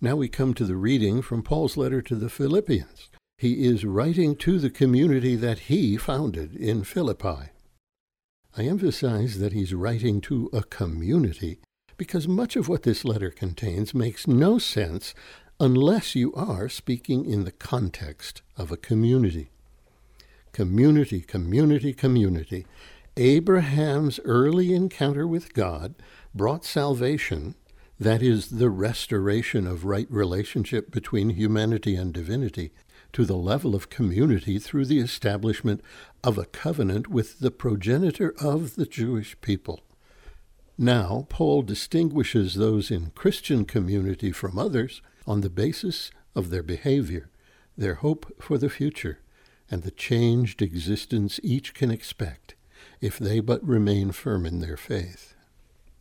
Now 0.00 0.16
we 0.16 0.28
come 0.28 0.54
to 0.54 0.64
the 0.64 0.76
reading 0.76 1.22
from 1.22 1.42
Paul's 1.42 1.76
letter 1.76 2.00
to 2.02 2.14
the 2.14 2.30
Philippians. 2.30 3.08
He 3.36 3.66
is 3.66 3.84
writing 3.84 4.36
to 4.36 4.58
the 4.58 4.70
community 4.70 5.34
that 5.36 5.60
he 5.60 5.96
founded 5.96 6.54
in 6.54 6.84
Philippi. 6.84 7.50
I 8.56 8.62
emphasize 8.64 9.38
that 9.38 9.52
he's 9.52 9.74
writing 9.74 10.20
to 10.22 10.50
a 10.52 10.62
community 10.62 11.58
because 11.96 12.28
much 12.28 12.56
of 12.56 12.68
what 12.68 12.84
this 12.84 13.04
letter 13.04 13.30
contains 13.30 13.94
makes 13.94 14.26
no 14.26 14.58
sense 14.58 15.14
unless 15.60 16.14
you 16.14 16.32
are 16.34 16.68
speaking 16.68 17.24
in 17.24 17.44
the 17.44 17.52
context 17.52 18.42
of 18.56 18.70
a 18.70 18.76
community. 18.76 19.50
Community, 20.58 21.20
community, 21.20 21.92
community. 21.92 22.66
Abraham's 23.16 24.18
early 24.24 24.74
encounter 24.74 25.24
with 25.24 25.54
God 25.54 25.94
brought 26.34 26.64
salvation, 26.64 27.54
that 28.00 28.24
is, 28.24 28.48
the 28.48 28.68
restoration 28.68 29.68
of 29.68 29.84
right 29.84 30.08
relationship 30.10 30.90
between 30.90 31.30
humanity 31.30 31.94
and 31.94 32.12
divinity, 32.12 32.72
to 33.12 33.24
the 33.24 33.36
level 33.36 33.76
of 33.76 33.88
community 33.88 34.58
through 34.58 34.86
the 34.86 34.98
establishment 34.98 35.80
of 36.24 36.36
a 36.36 36.46
covenant 36.46 37.06
with 37.06 37.38
the 37.38 37.52
progenitor 37.52 38.34
of 38.40 38.74
the 38.74 38.86
Jewish 38.86 39.40
people. 39.40 39.82
Now, 40.76 41.28
Paul 41.28 41.62
distinguishes 41.62 42.54
those 42.54 42.90
in 42.90 43.10
Christian 43.10 43.64
community 43.64 44.32
from 44.32 44.58
others 44.58 45.02
on 45.24 45.42
the 45.42 45.50
basis 45.50 46.10
of 46.34 46.50
their 46.50 46.64
behavior, 46.64 47.30
their 47.76 47.94
hope 47.94 48.42
for 48.42 48.58
the 48.58 48.68
future, 48.68 49.20
and 49.70 49.82
the 49.82 49.90
changed 49.90 50.62
existence 50.62 51.38
each 51.42 51.74
can 51.74 51.90
expect 51.90 52.54
if 53.00 53.18
they 53.18 53.40
but 53.40 53.66
remain 53.66 54.12
firm 54.12 54.46
in 54.46 54.60
their 54.60 54.76
faith. 54.76 55.34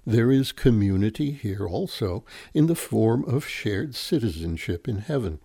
There 0.05 0.31
is 0.31 0.51
community 0.51 1.31
here 1.31 1.67
also 1.67 2.23
in 2.53 2.67
the 2.67 2.75
form 2.75 3.25
of 3.25 3.45
shared 3.45 3.93
citizenship 3.93 4.87
in 4.87 4.99
heaven. 4.99 5.39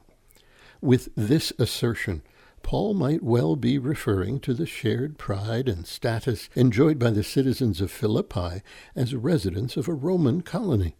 With 0.80 1.08
this 1.16 1.52
assertion, 1.58 2.22
Paul 2.62 2.94
might 2.94 3.24
well 3.24 3.56
be 3.56 3.76
referring 3.76 4.38
to 4.40 4.54
the 4.54 4.66
shared 4.66 5.18
pride 5.18 5.68
and 5.68 5.86
status 5.86 6.48
enjoyed 6.54 6.98
by 6.98 7.10
the 7.10 7.24
citizens 7.24 7.80
of 7.80 7.90
Philippi 7.90 8.62
as 8.94 9.16
residents 9.16 9.76
of 9.76 9.88
a 9.88 9.94
Roman 9.94 10.42
colony. 10.42 10.94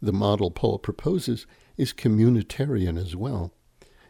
The 0.00 0.12
model 0.12 0.50
Paul 0.50 0.78
proposes 0.78 1.46
is 1.76 1.92
communitarian 1.92 2.98
as 2.98 3.14
well. 3.14 3.52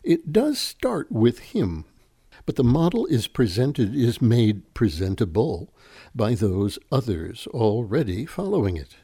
It 0.05 0.33
does 0.33 0.59
start 0.59 1.11
with 1.11 1.41
him 1.41 1.85
but 2.47 2.57
the 2.57 2.65
model 2.65 3.07
is 3.07 3.27
presented, 3.27 3.95
is 3.95 4.21
made 4.21 4.75
presentable 4.75 5.73
by 6.15 6.35
those 6.35 6.79
others 6.91 7.47
already 7.49 8.27
following 8.27 8.77
it. 8.77 8.97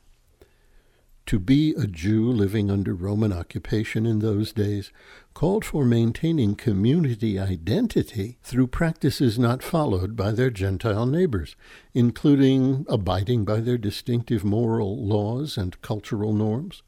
To 1.26 1.40
be 1.40 1.74
a 1.74 1.88
Jew 1.88 2.30
living 2.30 2.70
under 2.70 2.94
Roman 2.94 3.32
occupation 3.32 4.06
in 4.06 4.20
those 4.20 4.52
days 4.52 4.92
called 5.34 5.64
for 5.64 5.84
maintaining 5.84 6.54
community 6.54 7.36
identity 7.36 8.38
through 8.44 8.68
practices 8.68 9.36
not 9.36 9.60
followed 9.60 10.14
by 10.14 10.30
their 10.30 10.50
Gentile 10.50 11.04
neighbors, 11.04 11.56
including 11.92 12.86
abiding 12.88 13.44
by 13.44 13.58
their 13.58 13.76
distinctive 13.76 14.44
moral 14.44 15.04
laws 15.04 15.58
and 15.58 15.82
cultural 15.82 16.32
norms, 16.32 16.84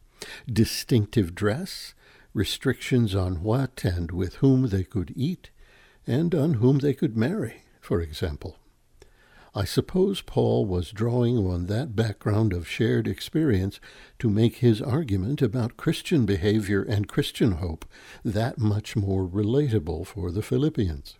distinctive 0.50 1.34
dress, 1.34 1.94
restrictions 2.32 3.16
on 3.16 3.42
what 3.42 3.84
and 3.84 4.12
with 4.12 4.36
whom 4.36 4.68
they 4.68 4.84
could 4.84 5.12
eat, 5.16 5.50
and 6.08 6.34
on 6.34 6.54
whom 6.54 6.78
they 6.78 6.94
could 6.94 7.16
marry, 7.16 7.62
for 7.80 8.00
example. 8.00 8.56
I 9.54 9.64
suppose 9.64 10.20
Paul 10.20 10.66
was 10.66 10.90
drawing 10.90 11.38
on 11.38 11.66
that 11.66 11.96
background 11.96 12.52
of 12.52 12.68
shared 12.68 13.08
experience 13.08 13.80
to 14.18 14.30
make 14.30 14.56
his 14.56 14.80
argument 14.80 15.42
about 15.42 15.76
Christian 15.76 16.26
behavior 16.26 16.82
and 16.82 17.08
Christian 17.08 17.52
hope 17.52 17.84
that 18.24 18.58
much 18.58 18.94
more 18.94 19.26
relatable 19.26 20.06
for 20.06 20.30
the 20.30 20.42
Philippians. 20.42 21.18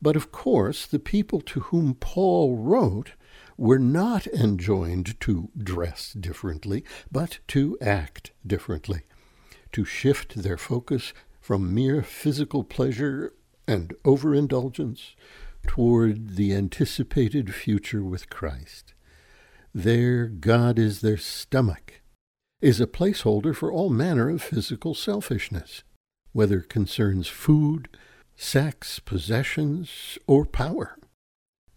But 0.00 0.16
of 0.16 0.30
course, 0.30 0.86
the 0.86 0.98
people 0.98 1.40
to 1.42 1.60
whom 1.60 1.94
Paul 1.94 2.56
wrote 2.56 3.12
were 3.56 3.78
not 3.78 4.26
enjoined 4.28 5.20
to 5.20 5.50
dress 5.56 6.12
differently, 6.12 6.84
but 7.10 7.40
to 7.48 7.76
act 7.80 8.30
differently, 8.46 9.02
to 9.72 9.84
shift 9.84 10.42
their 10.42 10.56
focus 10.56 11.12
from 11.40 11.74
mere 11.74 12.02
physical 12.02 12.62
pleasure 12.62 13.32
and 13.68 13.94
overindulgence 14.04 15.14
toward 15.66 16.36
the 16.36 16.54
anticipated 16.54 17.54
future 17.54 18.02
with 18.02 18.30
Christ. 18.30 18.94
Their 19.74 20.26
God 20.26 20.78
is 20.78 21.02
their 21.02 21.18
stomach, 21.18 22.00
is 22.62 22.80
a 22.80 22.86
placeholder 22.86 23.54
for 23.54 23.70
all 23.70 23.90
manner 23.90 24.30
of 24.30 24.42
physical 24.42 24.94
selfishness, 24.94 25.84
whether 26.32 26.60
concerns 26.60 27.28
food, 27.28 27.88
sex, 28.34 28.98
possessions, 29.00 30.18
or 30.26 30.46
power. 30.46 30.96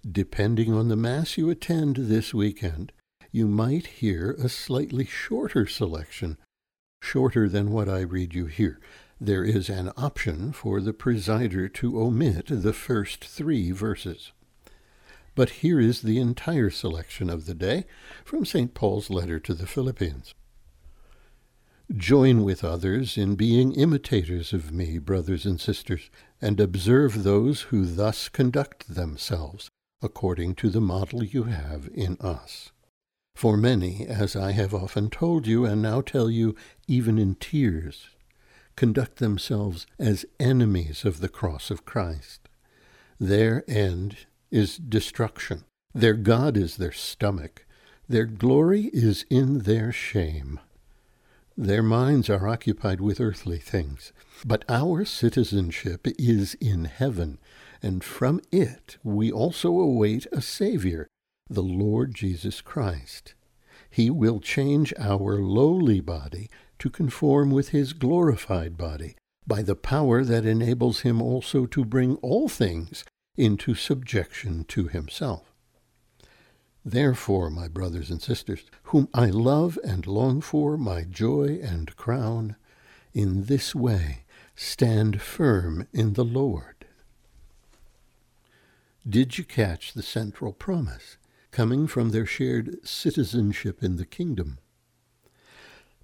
Depending 0.09 0.73
on 0.73 0.87
the 0.87 0.95
Mass 0.95 1.37
you 1.37 1.49
attend 1.49 1.97
this 1.97 2.33
weekend, 2.33 2.93
you 3.31 3.47
might 3.47 3.85
hear 3.87 4.31
a 4.39 4.47
slightly 4.47 5.05
shorter 5.05 5.67
selection, 5.67 6.37
shorter 7.01 7.49
than 7.49 7.71
what 7.71 7.89
I 7.89 7.99
read 7.99 8.33
you 8.33 8.45
here. 8.45 8.79
There 9.23 9.43
is 9.43 9.69
an 9.69 9.91
option 9.97 10.51
for 10.51 10.81
the 10.81 10.93
presider 10.93 11.71
to 11.75 12.01
omit 12.01 12.47
the 12.49 12.73
first 12.73 13.23
three 13.23 13.69
verses. 13.69 14.31
But 15.35 15.61
here 15.61 15.79
is 15.79 16.01
the 16.01 16.17
entire 16.17 16.71
selection 16.71 17.29
of 17.29 17.45
the 17.45 17.53
day 17.53 17.85
from 18.25 18.45
St. 18.45 18.73
Paul's 18.73 19.11
letter 19.11 19.39
to 19.39 19.53
the 19.53 19.67
Philippians. 19.67 20.33
Join 21.95 22.43
with 22.43 22.63
others 22.63 23.15
in 23.15 23.35
being 23.35 23.73
imitators 23.73 24.53
of 24.53 24.71
me, 24.71 24.97
brothers 24.97 25.45
and 25.45 25.61
sisters, 25.61 26.09
and 26.41 26.59
observe 26.59 27.21
those 27.23 27.61
who 27.69 27.85
thus 27.85 28.27
conduct 28.27 28.95
themselves, 28.95 29.69
according 30.01 30.55
to 30.55 30.69
the 30.71 30.81
model 30.81 31.23
you 31.23 31.43
have 31.43 31.87
in 31.93 32.17
us. 32.21 32.71
For 33.35 33.55
many, 33.55 34.07
as 34.07 34.35
I 34.35 34.53
have 34.53 34.73
often 34.73 35.11
told 35.11 35.45
you, 35.45 35.63
and 35.63 35.79
now 35.79 36.01
tell 36.01 36.31
you 36.31 36.55
even 36.87 37.19
in 37.19 37.35
tears, 37.35 38.07
conduct 38.81 39.17
themselves 39.17 39.85
as 39.99 40.25
enemies 40.39 41.05
of 41.05 41.19
the 41.19 41.29
cross 41.29 41.69
of 41.69 41.85
Christ. 41.85 42.49
Their 43.19 43.63
end 43.67 44.25
is 44.49 44.77
destruction. 44.77 45.65
Their 45.93 46.15
God 46.15 46.57
is 46.57 46.77
their 46.77 46.91
stomach. 46.91 47.67
Their 48.09 48.25
glory 48.25 48.89
is 48.91 49.23
in 49.29 49.59
their 49.59 49.91
shame. 49.91 50.59
Their 51.55 51.83
minds 51.83 52.27
are 52.27 52.47
occupied 52.47 53.01
with 53.01 53.21
earthly 53.21 53.59
things, 53.59 54.13
but 54.43 54.65
our 54.67 55.05
citizenship 55.05 56.07
is 56.17 56.55
in 56.55 56.85
heaven, 56.85 57.37
and 57.83 58.03
from 58.03 58.41
it 58.51 58.97
we 59.03 59.31
also 59.31 59.79
await 59.79 60.25
a 60.31 60.41
Savior, 60.41 61.05
the 61.47 61.61
Lord 61.61 62.15
Jesus 62.15 62.61
Christ. 62.61 63.35
He 63.91 64.09
will 64.09 64.39
change 64.39 64.91
our 64.97 65.35
lowly 65.39 65.99
body 65.99 66.49
to 66.81 66.89
conform 66.89 67.51
with 67.51 67.69
his 67.69 67.93
glorified 67.93 68.75
body 68.75 69.15
by 69.45 69.61
the 69.61 69.75
power 69.75 70.23
that 70.23 70.47
enables 70.47 71.01
him 71.01 71.21
also 71.21 71.67
to 71.67 71.85
bring 71.85 72.15
all 72.23 72.49
things 72.49 73.05
into 73.37 73.75
subjection 73.75 74.63
to 74.63 74.87
himself. 74.87 75.53
Therefore, 76.83 77.51
my 77.51 77.67
brothers 77.67 78.09
and 78.09 78.19
sisters, 78.19 78.63
whom 78.85 79.09
I 79.13 79.27
love 79.27 79.77
and 79.83 80.07
long 80.07 80.41
for, 80.41 80.75
my 80.75 81.03
joy 81.03 81.59
and 81.61 81.95
crown, 81.95 82.55
in 83.13 83.43
this 83.43 83.75
way 83.75 84.23
stand 84.55 85.21
firm 85.21 85.87
in 85.93 86.13
the 86.13 86.25
Lord. 86.25 86.87
Did 89.07 89.37
you 89.37 89.43
catch 89.43 89.93
the 89.93 90.01
central 90.01 90.51
promise 90.51 91.17
coming 91.51 91.85
from 91.85 92.09
their 92.09 92.25
shared 92.25 92.79
citizenship 92.83 93.83
in 93.83 93.97
the 93.97 94.05
kingdom? 94.05 94.57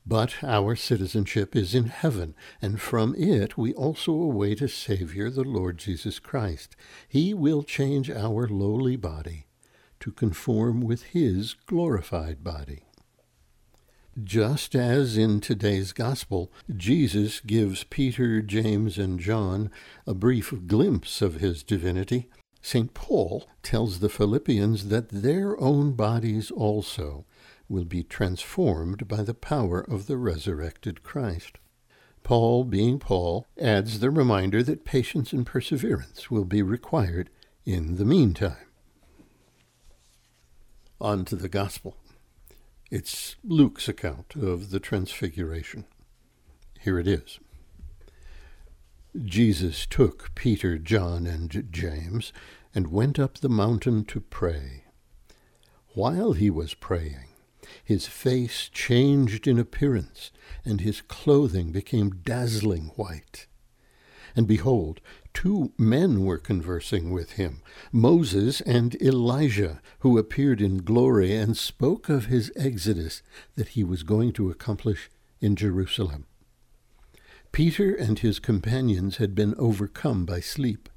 But 0.08 0.42
our 0.42 0.78
citizenship 0.78 1.54
is 1.54 1.76
in 1.76 1.88
heaven, 1.88 2.34
and 2.62 2.80
from 2.80 3.14
it 3.16 3.58
we 3.58 3.74
also 3.74 4.14
await 4.14 4.62
a 4.62 4.70
Savior, 4.70 5.30
the 5.30 5.44
Lord 5.44 5.78
Jesus 5.78 6.18
Christ. 6.18 6.78
He 7.10 7.34
will 7.34 7.62
change 7.62 8.10
our 8.10 8.48
lowly 8.48 8.96
body 8.96 9.48
to 10.00 10.12
conform 10.12 10.80
with 10.80 11.04
his 11.04 11.56
glorified 11.66 12.42
body. 12.42 12.84
Just 14.24 14.76
as 14.76 15.18
in 15.18 15.42
today's 15.42 15.92
Gospel, 15.92 16.54
Jesus 16.74 17.42
gives 17.42 17.84
Peter, 17.84 18.42
James, 18.42 18.98
and 18.98 19.20
John 19.20 19.70
a 20.08 20.14
brief 20.14 20.54
glimpse 20.68 21.22
of 21.22 21.42
his 21.42 21.64
divinity, 21.64 22.30
St. 22.62 22.94
Paul 22.94 23.46
tells 23.62 24.00
the 24.00 24.10
Philippians 24.10 24.88
that 24.88 25.10
their 25.10 25.60
own 25.60 25.92
bodies 25.94 26.50
also 26.50 27.26
will 27.70 27.86
be 27.86 28.04
transformed 28.04 29.08
by 29.08 29.24
the 29.24 29.34
power 29.34 29.80
of 29.80 30.08
the 30.08 30.18
resurrected 30.18 31.04
Christ. 31.04 31.58
Paul, 32.24 32.64
being 32.64 33.00
Paul, 33.00 33.46
adds 33.60 34.00
the 34.00 34.12
reminder 34.12 34.62
that 34.64 34.86
patience 34.86 35.32
and 35.32 35.46
perseverance 35.46 36.30
will 36.30 36.46
be 36.46 36.62
required 36.62 37.30
in 37.66 37.96
the 37.98 38.06
meantime 38.06 38.68
On 41.00 41.26
to 41.26 41.36
the 41.36 41.50
gospel. 41.50 41.96
It's 42.90 43.36
Luke's 43.44 43.88
account 43.88 44.36
of 44.36 44.72
the 44.72 44.80
Transfiguration. 44.80 45.86
Here 46.80 47.00
it 47.00 47.08
is. 47.08 47.40
Jesus 49.26 49.86
took 49.86 50.34
Peter, 50.36 50.78
John, 50.78 51.26
and 51.28 51.68
James 51.72 52.32
and 52.74 52.92
went 52.92 53.20
up 53.20 53.40
the 53.40 53.50
mountain 53.50 54.06
to 54.06 54.22
pray. 54.22 54.84
While 55.94 56.34
he 56.34 56.50
was 56.50 56.74
praying, 56.74 57.30
his 57.84 58.08
face 58.08 58.70
changed 58.70 59.48
in 59.48 59.58
appearance, 59.58 60.32
and 60.64 60.82
his 60.82 61.02
clothing 61.02 61.72
became 61.72 62.22
dazzling 62.24 62.92
white. 62.96 63.48
And 64.36 64.48
behold, 64.48 65.02
two 65.34 65.72
men 65.78 66.24
were 66.24 66.38
conversing 66.38 67.12
with 67.12 67.32
him, 67.34 67.62
Moses 67.92 68.62
and 68.62 68.96
Elijah, 69.02 69.82
who 70.00 70.18
appeared 70.18 70.62
in 70.62 70.84
glory 70.84 71.36
and 71.36 71.58
spoke 71.58 72.08
of 72.08 72.26
his 72.26 72.52
exodus 72.56 73.24
that 73.56 73.70
he 73.70 73.84
was 73.84 74.04
going 74.04 74.34
to 74.34 74.52
accomplish 74.52 75.10
in 75.42 75.56
Jerusalem. 75.56 76.26
Peter 77.52 77.96
and 77.96 78.20
his 78.20 78.40
companions 78.40 79.18
had 79.18 79.34
been 79.34 79.56
overcome 79.58 80.26
by 80.26 80.40
sleep, 80.40 80.90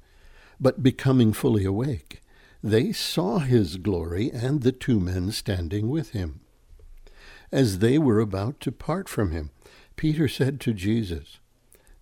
but 0.59 0.83
becoming 0.83 1.33
fully 1.33 1.65
awake, 1.65 2.21
they 2.63 2.91
saw 2.91 3.39
his 3.39 3.77
glory 3.77 4.29
and 4.31 4.61
the 4.61 4.71
two 4.71 4.99
men 4.99 5.31
standing 5.31 5.89
with 5.89 6.11
him. 6.11 6.41
As 7.51 7.79
they 7.79 7.97
were 7.97 8.19
about 8.19 8.59
to 8.61 8.71
part 8.71 9.09
from 9.09 9.31
him, 9.31 9.51
Peter 9.97 10.27
said 10.27 10.61
to 10.61 10.73
Jesus, 10.73 11.39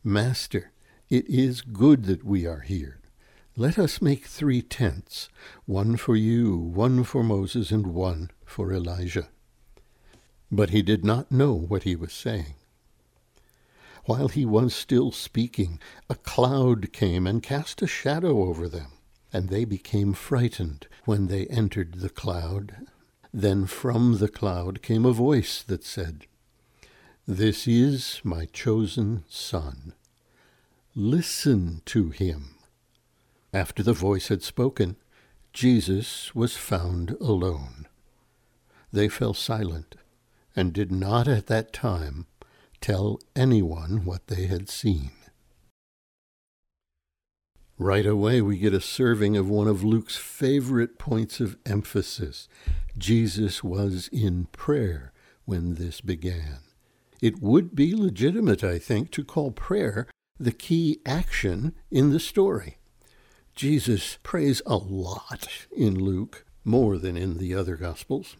Master, 0.04 0.72
it 1.10 1.28
is 1.28 1.62
good 1.62 2.06
that 2.06 2.24
we 2.24 2.46
are 2.46 2.60
here. 2.60 3.00
Let 3.56 3.80
us 3.80 4.02
make 4.02 4.26
three 4.26 4.62
tents, 4.62 5.28
one 5.66 5.98
for 5.98 6.16
you, 6.16 6.56
one 6.56 7.04
for 7.04 7.24
Moses, 7.24 7.72
and 7.72 7.88
one 7.88 8.30
for 8.46 8.72
Elijah. 8.72 9.30
But 10.52 10.70
he 10.70 10.82
did 10.82 11.04
not 11.04 11.32
know 11.32 11.54
what 11.54 11.84
he 11.84 11.96
was 11.96 12.14
saying. 12.14 12.54
While 14.06 14.28
he 14.28 14.46
was 14.46 14.74
still 14.74 15.12
speaking, 15.12 15.80
a 16.10 16.16
cloud 16.16 16.94
came 16.94 17.28
and 17.28 17.44
cast 17.44 17.82
a 17.82 17.88
shadow 17.88 18.44
over 18.44 18.70
them, 18.70 18.94
and 19.34 19.50
they 19.50 19.66
became 19.66 20.14
frightened 20.14 20.88
when 21.06 21.28
they 21.28 21.48
entered 21.48 21.96
the 21.96 22.10
cloud. 22.10 22.88
Then 23.34 23.65
from 23.65 24.18
the 24.18 24.28
cloud 24.28 24.82
came 24.82 25.06
a 25.06 25.12
voice 25.12 25.62
that 25.63 25.84
said, 25.84 26.26
This 27.28 27.68
is 27.68 28.22
my 28.24 28.46
chosen 28.46 29.24
Son 29.30 29.94
Listen 30.96 31.82
to 31.86 32.10
him. 32.10 32.56
After 33.54 33.84
the 33.84 33.94
voice 33.94 34.28
had 34.28 34.42
spoken, 34.42 34.96
Jesus 35.54 36.34
was 36.34 36.58
found 36.58 37.12
alone. 37.22 37.88
They 38.92 39.08
fell 39.08 39.34
silent 39.34 39.96
and 40.56 40.74
did 40.74 40.92
not 40.92 41.28
at 41.28 41.48
that 41.48 41.72
time 41.72 42.26
tell 42.82 43.20
anyone 43.36 44.04
what 44.04 44.28
they 44.28 44.48
had 44.48 44.68
seen. 44.68 45.12
Right 47.82 48.06
away, 48.06 48.42
we 48.42 48.58
get 48.58 48.74
a 48.74 48.82
serving 48.82 49.38
of 49.38 49.50
one 49.50 49.70
of 49.70 49.86
Luke's 49.86 50.18
favorite 50.18 51.00
points 51.00 51.39
of 51.39 51.56
emphasis. 51.65 52.50
Jesus 52.98 53.63
was 53.63 54.10
in 54.12 54.48
prayer 54.52 55.13
when 55.46 55.76
this 55.76 56.02
began. 56.02 56.58
It 57.22 57.42
would 57.42 57.78
be 57.78 57.96
legitimate, 57.96 58.65
I 58.65 58.80
think, 58.80 59.12
to 59.12 59.24
call 59.24 59.52
prayer 59.52 60.08
the 60.38 60.52
key 60.52 61.00
action 61.06 61.74
in 61.89 62.10
the 62.12 62.20
story. 62.20 62.80
Jesus 63.56 64.18
prays 64.24 64.62
a 64.65 64.76
lot 64.76 65.48
in 65.72 65.96
Luke, 65.96 66.44
more 66.65 66.98
than 66.98 67.15
in 67.15 67.38
the 67.38 67.56
other 67.56 67.78
Gospels. 67.78 68.36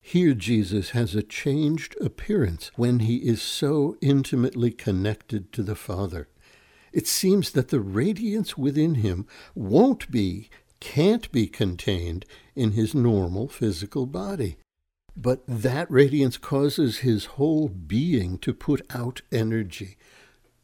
Here, 0.00 0.34
Jesus 0.34 0.90
has 0.90 1.16
a 1.16 1.22
changed 1.24 1.96
appearance 2.00 2.70
when 2.76 3.00
he 3.00 3.16
is 3.28 3.42
so 3.42 3.96
intimately 4.00 4.70
connected 4.70 5.52
to 5.52 5.64
the 5.64 5.74
Father. 5.74 6.28
It 6.96 7.06
seems 7.06 7.50
that 7.50 7.68
the 7.68 7.80
radiance 7.80 8.56
within 8.56 8.94
him 8.94 9.26
won't 9.54 10.10
be, 10.10 10.48
can't 10.80 11.30
be 11.30 11.46
contained 11.46 12.24
in 12.54 12.70
his 12.70 12.94
normal 12.94 13.48
physical 13.48 14.06
body. 14.06 14.56
But 15.14 15.42
that 15.46 15.90
radiance 15.90 16.38
causes 16.38 17.00
his 17.00 17.26
whole 17.36 17.68
being 17.68 18.38
to 18.38 18.54
put 18.54 18.80
out 18.88 19.20
energy, 19.30 19.98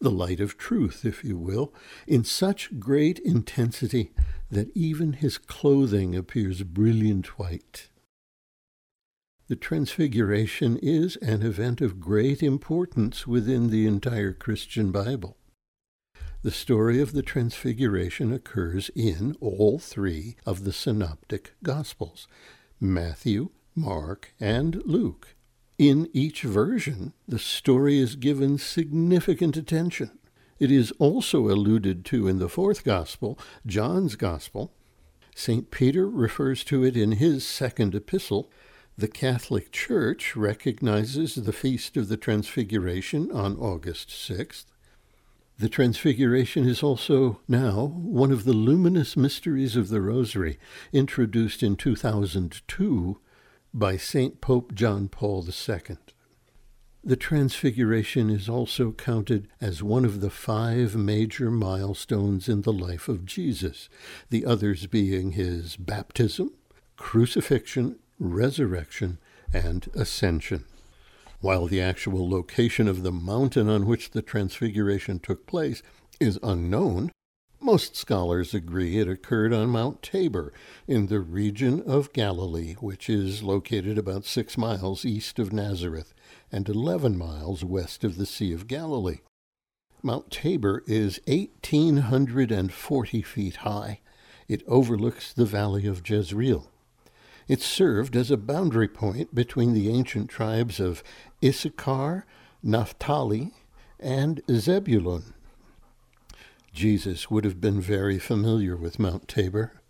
the 0.00 0.10
light 0.10 0.40
of 0.40 0.56
truth, 0.56 1.04
if 1.04 1.22
you 1.22 1.36
will, 1.36 1.74
in 2.06 2.24
such 2.24 2.80
great 2.80 3.18
intensity 3.18 4.10
that 4.50 4.74
even 4.74 5.12
his 5.12 5.36
clothing 5.36 6.16
appears 6.16 6.62
brilliant 6.62 7.38
white. 7.38 7.90
The 9.48 9.56
Transfiguration 9.56 10.78
is 10.78 11.16
an 11.16 11.42
event 11.42 11.82
of 11.82 12.00
great 12.00 12.42
importance 12.42 13.26
within 13.26 13.68
the 13.68 13.86
entire 13.86 14.32
Christian 14.32 14.90
Bible. 14.92 15.36
The 16.42 16.50
story 16.50 17.00
of 17.00 17.12
the 17.12 17.22
Transfiguration 17.22 18.32
occurs 18.32 18.90
in 18.96 19.36
all 19.40 19.78
three 19.78 20.34
of 20.44 20.64
the 20.64 20.72
Synoptic 20.72 21.52
Gospels 21.62 22.26
Matthew, 22.80 23.50
Mark, 23.76 24.34
and 24.40 24.82
Luke. 24.84 25.36
In 25.78 26.08
each 26.12 26.42
version, 26.42 27.12
the 27.28 27.38
story 27.38 28.00
is 28.00 28.16
given 28.16 28.58
significant 28.58 29.56
attention. 29.56 30.18
It 30.58 30.72
is 30.72 30.90
also 30.98 31.48
alluded 31.48 32.04
to 32.06 32.26
in 32.26 32.40
the 32.40 32.48
fourth 32.48 32.82
Gospel, 32.82 33.38
John's 33.64 34.16
Gospel. 34.16 34.72
St. 35.36 35.70
Peter 35.70 36.08
refers 36.08 36.64
to 36.64 36.82
it 36.82 36.96
in 36.96 37.12
his 37.12 37.46
second 37.46 37.94
epistle. 37.94 38.50
The 38.98 39.06
Catholic 39.06 39.70
Church 39.70 40.34
recognizes 40.34 41.36
the 41.36 41.52
Feast 41.52 41.96
of 41.96 42.08
the 42.08 42.16
Transfiguration 42.16 43.30
on 43.30 43.56
August 43.58 44.08
6th. 44.08 44.71
The 45.58 45.68
Transfiguration 45.68 46.66
is 46.66 46.82
also 46.82 47.40
now 47.46 47.84
one 47.84 48.32
of 48.32 48.44
the 48.44 48.52
luminous 48.52 49.16
mysteries 49.16 49.76
of 49.76 49.88
the 49.90 50.00
Rosary, 50.00 50.58
introduced 50.92 51.62
in 51.62 51.76
2002 51.76 53.20
by 53.72 53.96
St. 53.96 54.40
Pope 54.40 54.74
John 54.74 55.08
Paul 55.08 55.46
II. 55.46 55.98
The 57.04 57.16
Transfiguration 57.16 58.30
is 58.30 58.48
also 58.48 58.92
counted 58.92 59.48
as 59.60 59.82
one 59.82 60.04
of 60.04 60.20
the 60.20 60.30
five 60.30 60.96
major 60.96 61.50
milestones 61.50 62.48
in 62.48 62.62
the 62.62 62.72
life 62.72 63.08
of 63.08 63.26
Jesus, 63.26 63.88
the 64.30 64.46
others 64.46 64.86
being 64.86 65.32
his 65.32 65.76
baptism, 65.76 66.52
crucifixion, 66.96 67.98
resurrection, 68.18 69.18
and 69.52 69.88
ascension. 69.94 70.64
While 71.42 71.66
the 71.66 71.80
actual 71.80 72.30
location 72.30 72.86
of 72.86 73.02
the 73.02 73.10
mountain 73.10 73.68
on 73.68 73.84
which 73.84 74.12
the 74.12 74.22
Transfiguration 74.22 75.18
took 75.18 75.44
place 75.44 75.82
is 76.20 76.38
unknown, 76.40 77.10
most 77.60 77.96
scholars 77.96 78.54
agree 78.54 78.98
it 78.98 79.08
occurred 79.08 79.52
on 79.52 79.68
Mount 79.68 80.02
Tabor 80.02 80.52
in 80.86 81.08
the 81.08 81.18
region 81.18 81.82
of 81.82 82.12
Galilee, 82.12 82.74
which 82.74 83.10
is 83.10 83.42
located 83.42 83.98
about 83.98 84.24
six 84.24 84.56
miles 84.56 85.04
east 85.04 85.40
of 85.40 85.52
Nazareth 85.52 86.14
and 86.52 86.68
11 86.68 87.18
miles 87.18 87.64
west 87.64 88.04
of 88.04 88.18
the 88.18 88.26
Sea 88.26 88.52
of 88.52 88.68
Galilee. 88.68 89.18
Mount 90.00 90.30
Tabor 90.30 90.84
is 90.86 91.20
1,840 91.26 93.22
feet 93.22 93.56
high. 93.56 93.98
It 94.46 94.62
overlooks 94.68 95.32
the 95.32 95.44
valley 95.44 95.88
of 95.88 96.08
Jezreel. 96.08 96.71
It 97.52 97.60
served 97.60 98.16
as 98.16 98.30
a 98.30 98.38
boundary 98.38 98.88
point 98.88 99.34
between 99.34 99.74
the 99.74 99.90
ancient 99.90 100.30
tribes 100.30 100.80
of 100.80 101.02
Issachar, 101.44 102.24
Naphtali, 102.62 103.52
and 104.00 104.40
Zebulun. 104.50 105.34
Jesus 106.72 107.30
would 107.30 107.44
have 107.44 107.60
been 107.60 107.78
very 107.78 108.18
familiar 108.18 108.74
with 108.74 108.98
Mount 108.98 109.28
Tabor. 109.28 109.82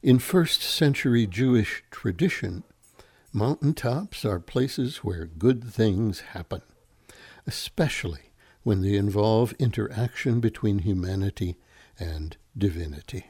In 0.00 0.20
first 0.20 0.62
century 0.62 1.26
Jewish 1.26 1.82
tradition, 1.90 2.62
mountain 3.32 3.74
tops 3.74 4.24
are 4.24 4.38
places 4.38 4.98
where 4.98 5.26
good 5.26 5.64
things 5.64 6.20
happen, 6.20 6.62
especially 7.48 8.30
when 8.62 8.80
they 8.80 8.94
involve 8.94 9.54
interaction 9.58 10.38
between 10.38 10.78
humanity 10.78 11.56
and 11.98 12.36
divinity. 12.56 13.26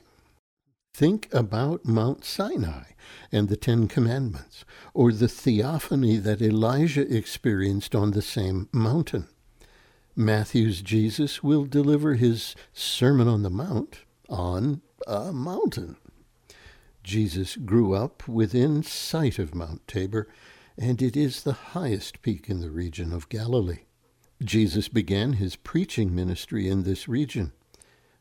Think 0.92 1.32
about 1.32 1.84
Mount 1.84 2.24
Sinai 2.24 2.92
and 3.32 3.48
the 3.48 3.56
Ten 3.56 3.88
Commandments, 3.88 4.64
or 4.92 5.12
the 5.12 5.28
theophany 5.28 6.16
that 6.18 6.42
Elijah 6.42 7.10
experienced 7.12 7.94
on 7.94 8.10
the 8.10 8.22
same 8.22 8.68
mountain. 8.72 9.28
Matthew's 10.16 10.82
Jesus 10.82 11.42
will 11.42 11.64
deliver 11.64 12.14
his 12.14 12.54
Sermon 12.72 13.28
on 13.28 13.42
the 13.42 13.50
Mount 13.50 14.00
on 14.28 14.82
a 15.06 15.32
mountain. 15.32 15.96
Jesus 17.02 17.56
grew 17.56 17.94
up 17.94 18.28
within 18.28 18.82
sight 18.82 19.38
of 19.38 19.54
Mount 19.54 19.86
Tabor, 19.88 20.28
and 20.76 21.00
it 21.00 21.16
is 21.16 21.42
the 21.42 21.52
highest 21.52 22.20
peak 22.20 22.50
in 22.50 22.60
the 22.60 22.70
region 22.70 23.12
of 23.12 23.28
Galilee. 23.28 23.84
Jesus 24.42 24.88
began 24.88 25.34
his 25.34 25.56
preaching 25.56 26.14
ministry 26.14 26.68
in 26.68 26.82
this 26.82 27.08
region. 27.08 27.52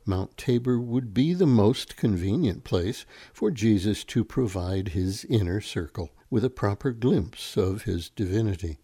Mount 0.09 0.35
Tabor 0.37 0.79
would 0.79 1.13
be 1.13 1.35
the 1.35 1.45
most 1.45 1.95
convenient 1.95 2.63
place 2.63 3.05
for 3.31 3.51
Jesus 3.51 4.03
to 4.05 4.25
provide 4.25 4.89
his 4.89 5.23
inner 5.25 5.61
circle 5.61 6.09
with 6.31 6.43
a 6.43 6.49
proper 6.49 6.91
glimpse 6.91 7.55
of 7.55 7.83
his 7.83 8.09
divinity. 8.09 8.79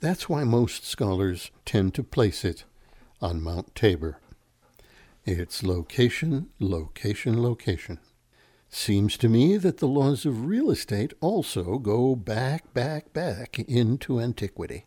That's 0.00 0.30
why 0.30 0.44
most 0.44 0.86
scholars 0.86 1.50
tend 1.66 1.94
to 1.94 2.02
place 2.02 2.44
it 2.46 2.64
on 3.20 3.42
Mount 3.42 3.74
Tabor. 3.74 4.18
Its 5.26 5.62
location, 5.62 6.48
location, 6.58 7.40
location. 7.40 8.00
Seems 8.70 9.18
to 9.18 9.28
me 9.28 9.58
that 9.58 9.78
the 9.78 9.86
laws 9.86 10.24
of 10.24 10.46
real 10.46 10.70
estate 10.70 11.12
also 11.20 11.78
go 11.78 12.16
back, 12.16 12.72
back, 12.72 13.12
back 13.12 13.58
into 13.58 14.18
antiquity. 14.18 14.86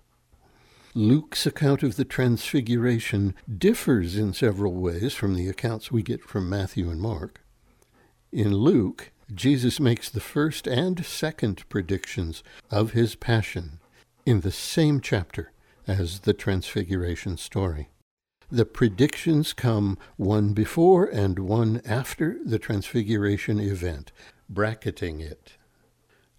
Luke's 0.98 1.46
account 1.46 1.84
of 1.84 1.98
the 1.98 2.06
Transfiguration 2.06 3.36
differs 3.58 4.16
in 4.16 4.32
several 4.32 4.74
ways 4.76 5.14
from 5.14 5.36
the 5.36 5.50
accounts 5.50 5.92
we 5.92 6.02
get 6.02 6.24
from 6.24 6.50
Matthew 6.50 6.90
and 6.90 7.02
Mark. 7.02 7.42
In 8.32 8.56
Luke, 8.56 9.12
Jesus 9.34 9.78
makes 9.78 10.10
the 10.10 10.22
first 10.22 10.68
and 10.68 11.06
second 11.06 11.68
predictions 11.68 12.44
of 12.72 12.92
his 12.92 13.16
passion 13.16 13.80
in 14.26 14.40
the 14.40 14.54
same 14.54 15.02
chapter 15.02 15.52
as 15.86 16.22
the 16.22 16.34
Transfiguration 16.34 17.36
story. 17.36 17.90
The 18.50 18.66
predictions 18.66 19.52
come 19.52 19.98
one 20.16 20.54
before 20.54 21.08
and 21.08 21.40
one 21.40 21.82
after 21.84 22.38
the 22.46 22.58
Transfiguration 22.58 23.60
event, 23.60 24.14
bracketing 24.50 25.20
it. 25.20 25.58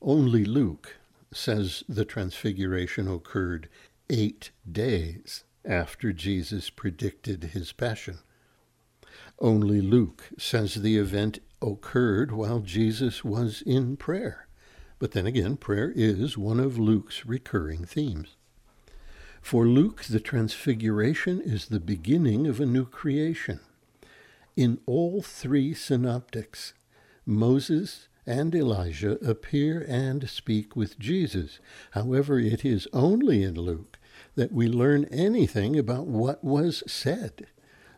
Only 0.01 0.47
Luke 0.47 0.97
says 1.31 1.85
the 1.87 2.07
Transfiguration 2.07 3.07
occurred 3.07 3.69
eight 4.09 4.51
days 4.71 5.45
after 5.65 6.13
Jesus 6.13 6.71
predicted 6.71 7.45
his 7.45 7.73
passion. 7.73 8.19
Only 9.39 9.81
Luke 9.81 10.31
says 10.39 10.75
the 10.75 10.97
event 10.97 11.41
occurred 11.61 12.33
while 12.33 12.61
Jesus 12.61 13.25
was 13.25 13.63
in 13.63 13.97
prayer. 13.97 14.47
But 14.99 15.13
then 15.13 15.27
again, 15.27 15.57
prayer 15.57 15.93
is 15.95 16.39
one 16.39 16.61
of 16.61 16.79
Luke's 16.79 17.27
recurring 17.27 17.85
themes. 17.85 18.37
For 19.43 19.67
Luke, 19.67 20.05
the 20.05 20.21
Transfiguration 20.21 21.41
is 21.41 21.67
the 21.67 21.81
beginning 21.81 22.47
of 22.47 22.61
a 22.61 22.67
new 22.67 22.87
creation. 22.87 23.61
In 24.57 24.81
all 24.87 25.23
three 25.23 25.75
synoptics, 25.75 26.73
Moses 27.27 28.09
and 28.27 28.55
Elijah 28.55 29.25
appear 29.25 29.85
and 29.87 30.29
speak 30.29 30.75
with 30.75 30.99
Jesus. 30.99 31.61
However, 31.93 32.41
it 32.41 32.65
is 32.65 32.89
only 32.93 33.43
in 33.43 33.55
Luke 33.55 33.96
that 34.37 34.53
we 34.53 34.69
learn 34.69 35.07
anything 35.07 35.79
about 35.79 36.07
what 36.07 36.45
was 36.45 36.83
said. 36.87 37.47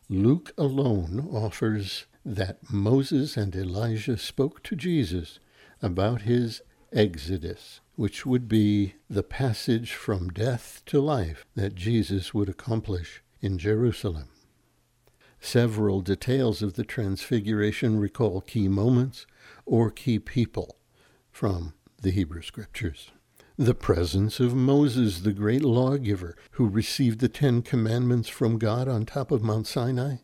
Luke 0.08 0.52
alone 0.56 1.28
offers 1.30 2.06
that 2.24 2.70
Moses 2.70 3.36
and 3.36 3.54
Elijah 3.54 4.16
spoke 4.16 4.62
to 4.62 4.76
Jesus 4.76 5.38
about 5.82 6.22
his 6.22 6.62
Exodus, 6.92 7.80
which 7.96 8.24
would 8.24 8.48
be 8.48 8.94
the 9.10 9.22
passage 9.22 9.92
from 9.92 10.30
death 10.30 10.82
to 10.86 11.00
life 11.00 11.44
that 11.54 11.74
Jesus 11.74 12.32
would 12.32 12.48
accomplish 12.48 13.22
in 13.42 13.58
Jerusalem. 13.58 14.28
Several 15.40 16.00
details 16.00 16.62
of 16.62 16.74
the 16.74 16.84
Transfiguration 16.84 17.98
recall 18.00 18.40
key 18.40 18.68
moments 18.68 19.26
or 19.66 19.90
key 19.90 20.18
people 20.18 20.76
from 21.30 21.74
the 22.00 22.10
Hebrew 22.10 22.42
Scriptures. 22.42 23.10
The 23.58 23.74
presence 23.74 24.38
of 24.38 24.54
Moses, 24.54 25.22
the 25.22 25.32
great 25.32 25.64
lawgiver 25.64 26.36
who 26.52 26.68
received 26.68 27.18
the 27.18 27.28
Ten 27.28 27.60
Commandments 27.60 28.28
from 28.28 28.56
God 28.56 28.86
on 28.86 29.04
top 29.04 29.32
of 29.32 29.42
Mount 29.42 29.66
Sinai. 29.66 30.18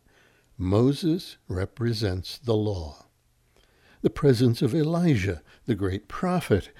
Moses 0.57 1.35
represents 1.49 2.37
the 2.37 2.55
law. 2.55 3.07
The 4.01 4.09
presence 4.09 4.61
of 4.61 4.73
Elijah, 4.73 5.41
the 5.65 5.75
great 5.75 6.07
prophet, 6.07 6.71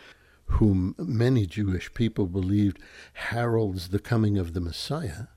whom 0.45 0.95
many 0.97 1.45
Jewish 1.45 1.93
people 1.93 2.25
believed 2.25 2.79
heralds 3.13 3.89
the 3.89 3.99
coming 3.99 4.37
of 4.37 4.53
the 4.53 4.61
Messiah. 4.61 5.27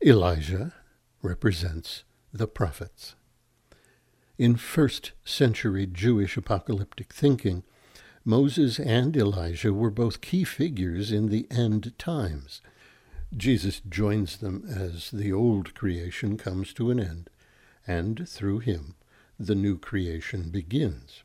Elijah 0.00 0.72
represents 1.20 2.04
the 2.32 2.46
prophets. 2.46 3.16
In 4.38 4.54
first 4.54 5.12
century 5.24 5.84
Jewish 5.84 6.36
apocalyptic 6.36 7.12
thinking, 7.12 7.64
Moses 8.24 8.78
and 8.78 9.16
Elijah 9.16 9.72
were 9.72 9.90
both 9.90 10.20
key 10.20 10.44
figures 10.44 11.12
in 11.12 11.28
the 11.28 11.46
end 11.50 11.96
times. 11.98 12.60
Jesus 13.36 13.80
joins 13.88 14.38
them 14.38 14.64
as 14.68 15.10
the 15.10 15.32
old 15.32 15.74
creation 15.74 16.36
comes 16.36 16.72
to 16.74 16.90
an 16.90 16.98
end, 16.98 17.30
and 17.86 18.28
through 18.28 18.60
him 18.60 18.94
the 19.38 19.54
new 19.54 19.78
creation 19.78 20.50
begins. 20.50 21.22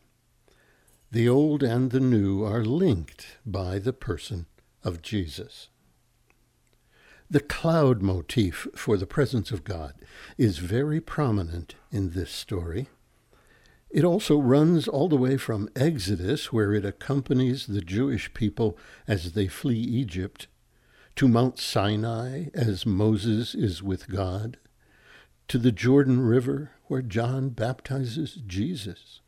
The 1.12 1.30
old 1.30 1.64
and 1.64 1.92
the 1.92 2.00
new 2.00 2.44
are 2.44 2.66
linked 2.66 3.38
by 3.46 3.80
the 3.80 3.94
person 3.94 4.48
of 4.84 5.02
Jesus. 5.02 5.70
The 7.30 7.40
cloud 7.40 8.02
motif 8.02 8.68
for 8.76 8.98
the 8.98 9.08
presence 9.08 9.52
of 9.52 9.64
God 9.64 9.94
is 10.38 10.58
very 10.58 11.00
prominent 11.00 11.76
in 11.92 12.12
this 12.12 12.32
story. 12.32 12.90
It 13.94 14.04
also 14.04 14.40
runs 14.40 14.88
all 14.88 15.08
the 15.08 15.16
way 15.16 15.38
from 15.38 15.70
Exodus, 15.76 16.52
where 16.52 16.74
it 16.74 16.84
accompanies 16.84 17.68
the 17.68 17.80
Jewish 17.80 18.34
people 18.34 18.76
as 19.08 19.34
they 19.34 19.48
flee 19.48 19.78
Egypt, 19.78 20.48
to 21.16 21.28
Mount 21.28 21.60
Sinai 21.60 22.46
as 22.56 22.88
Moses 22.88 23.54
is 23.54 23.84
with 23.84 24.10
God, 24.10 24.58
to 25.48 25.60
the 25.60 25.72
Jordan 25.72 26.22
River 26.22 26.72
where 26.88 27.04
John 27.04 27.50
baptizes 27.50 28.40
Jesus. 28.48 29.22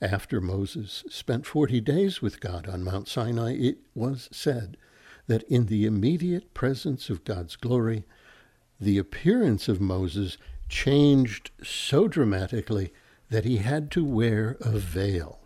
After 0.00 0.40
Moses 0.40 1.04
spent 1.10 1.44
40 1.44 1.82
days 1.82 2.22
with 2.22 2.40
God 2.40 2.66
on 2.66 2.82
Mount 2.82 3.08
Sinai, 3.08 3.52
it 3.52 3.76
was 3.94 4.30
said 4.32 4.78
that 5.26 5.42
in 5.44 5.66
the 5.66 5.84
immediate 5.84 6.54
presence 6.54 7.10
of 7.10 7.24
God's 7.24 7.56
glory, 7.56 8.06
the 8.80 8.96
appearance 8.96 9.68
of 9.68 9.82
Moses 9.82 10.38
changed 10.70 11.50
so 11.62 12.08
dramatically 12.08 12.90
that 13.32 13.44
he 13.46 13.56
had 13.56 13.90
to 13.90 14.04
wear 14.04 14.58
a 14.60 14.78
veil. 14.78 15.40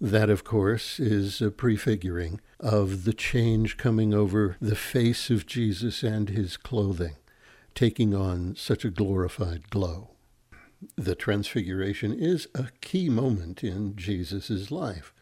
That, 0.00 0.30
of 0.30 0.44
course, 0.44 1.00
is 1.00 1.42
a 1.42 1.50
prefiguring 1.50 2.40
of 2.60 3.02
the 3.02 3.12
change 3.12 3.76
coming 3.76 4.14
over 4.14 4.56
the 4.60 4.76
face 4.76 5.28
of 5.28 5.44
Jesus 5.44 6.04
and 6.04 6.28
his 6.28 6.56
clothing, 6.56 7.16
taking 7.74 8.14
on 8.14 8.54
such 8.54 8.84
a 8.84 8.90
glorified 8.90 9.70
glow. 9.70 10.10
The 10.94 11.16
Transfiguration 11.16 12.12
is 12.12 12.46
a 12.54 12.68
key 12.80 13.08
moment 13.08 13.64
in 13.64 13.96
Jesus' 13.96 14.70
life. 14.70 15.12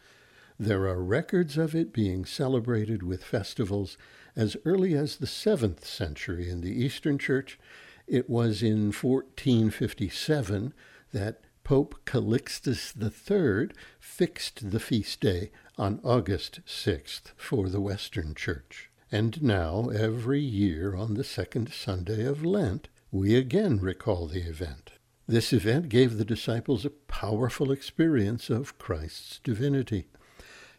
There 0.59 0.85
are 0.85 1.03
records 1.03 1.57
of 1.57 1.73
it 1.73 1.91
being 1.91 2.25
celebrated 2.25 3.01
with 3.01 3.23
festivals 3.23 3.97
as 4.35 4.55
early 4.63 4.93
as 4.93 5.15
the 5.15 5.25
7th 5.25 5.83
century 5.85 6.51
in 6.51 6.61
the 6.61 6.83
Eastern 6.83 7.17
Church. 7.17 7.57
It 8.05 8.29
was 8.29 8.61
in 8.61 8.91
1457 8.91 10.73
that 11.13 11.41
Pope 11.63 11.95
Calixtus 12.05 12.93
III 12.99 13.69
fixed 13.99 14.71
the 14.71 14.79
feast 14.79 15.19
day 15.21 15.51
on 15.77 15.99
August 16.03 16.59
6th 16.65 17.31
for 17.37 17.69
the 17.69 17.81
Western 17.81 18.35
Church. 18.35 18.89
And 19.11 19.41
now, 19.43 19.89
every 19.89 20.39
year 20.39 20.95
on 20.95 21.13
the 21.13 21.23
second 21.23 21.71
Sunday 21.71 22.25
of 22.25 22.43
Lent, 22.43 22.87
we 23.11 23.35
again 23.35 23.79
recall 23.79 24.27
the 24.27 24.41
event. 24.41 24.91
This 25.27 25.53
event 25.53 25.89
gave 25.89 26.17
the 26.17 26.25
disciples 26.25 26.83
a 26.83 26.89
powerful 26.89 27.71
experience 27.71 28.49
of 28.49 28.77
Christ's 28.77 29.39
divinity. 29.43 30.07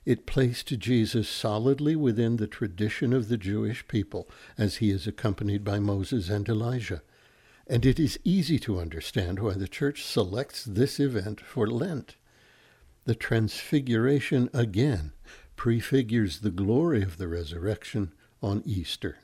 It 0.04 0.26
placed 0.26 0.78
Jesus 0.78 1.28
solidly 1.28 1.94
within 1.94 2.36
the 2.36 2.46
tradition 2.46 3.12
of 3.12 3.28
the 3.28 3.36
Jewish 3.36 3.86
people 3.86 4.28
as 4.58 4.76
he 4.76 4.90
is 4.90 5.06
accompanied 5.06 5.64
by 5.64 5.78
Moses 5.78 6.28
and 6.28 6.48
Elijah 6.48 7.02
and 7.72 7.86
it 7.86 7.98
is 7.98 8.20
easy 8.22 8.58
to 8.58 8.78
understand 8.78 9.38
why 9.38 9.54
the 9.54 9.66
Church 9.66 10.04
selects 10.04 10.62
this 10.62 11.00
event 11.00 11.40
for 11.40 11.66
Lent. 11.66 12.16
The 13.06 13.14
Transfiguration 13.14 14.50
again 14.52 15.12
prefigures 15.56 16.40
the 16.40 16.50
glory 16.50 17.02
of 17.02 17.16
the 17.16 17.28
resurrection 17.28 18.12
on 18.42 18.62
Easter. 18.66 19.20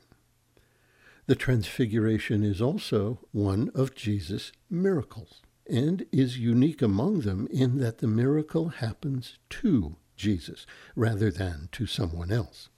The 1.27 1.35
Transfiguration 1.35 2.43
is 2.43 2.59
also 2.59 3.19
one 3.31 3.69
of 3.75 3.93
Jesus' 3.93 4.51
miracles 4.67 5.43
and 5.69 6.07
is 6.11 6.39
unique 6.39 6.81
among 6.81 7.19
them 7.19 7.47
in 7.51 7.77
that 7.77 7.99
the 7.99 8.07
miracle 8.07 8.69
happens 8.69 9.37
to 9.51 9.95
Jesus 10.15 10.65
rather 10.95 11.29
than 11.29 11.69
to 11.73 11.85
someone 11.85 12.31
else 12.31 12.69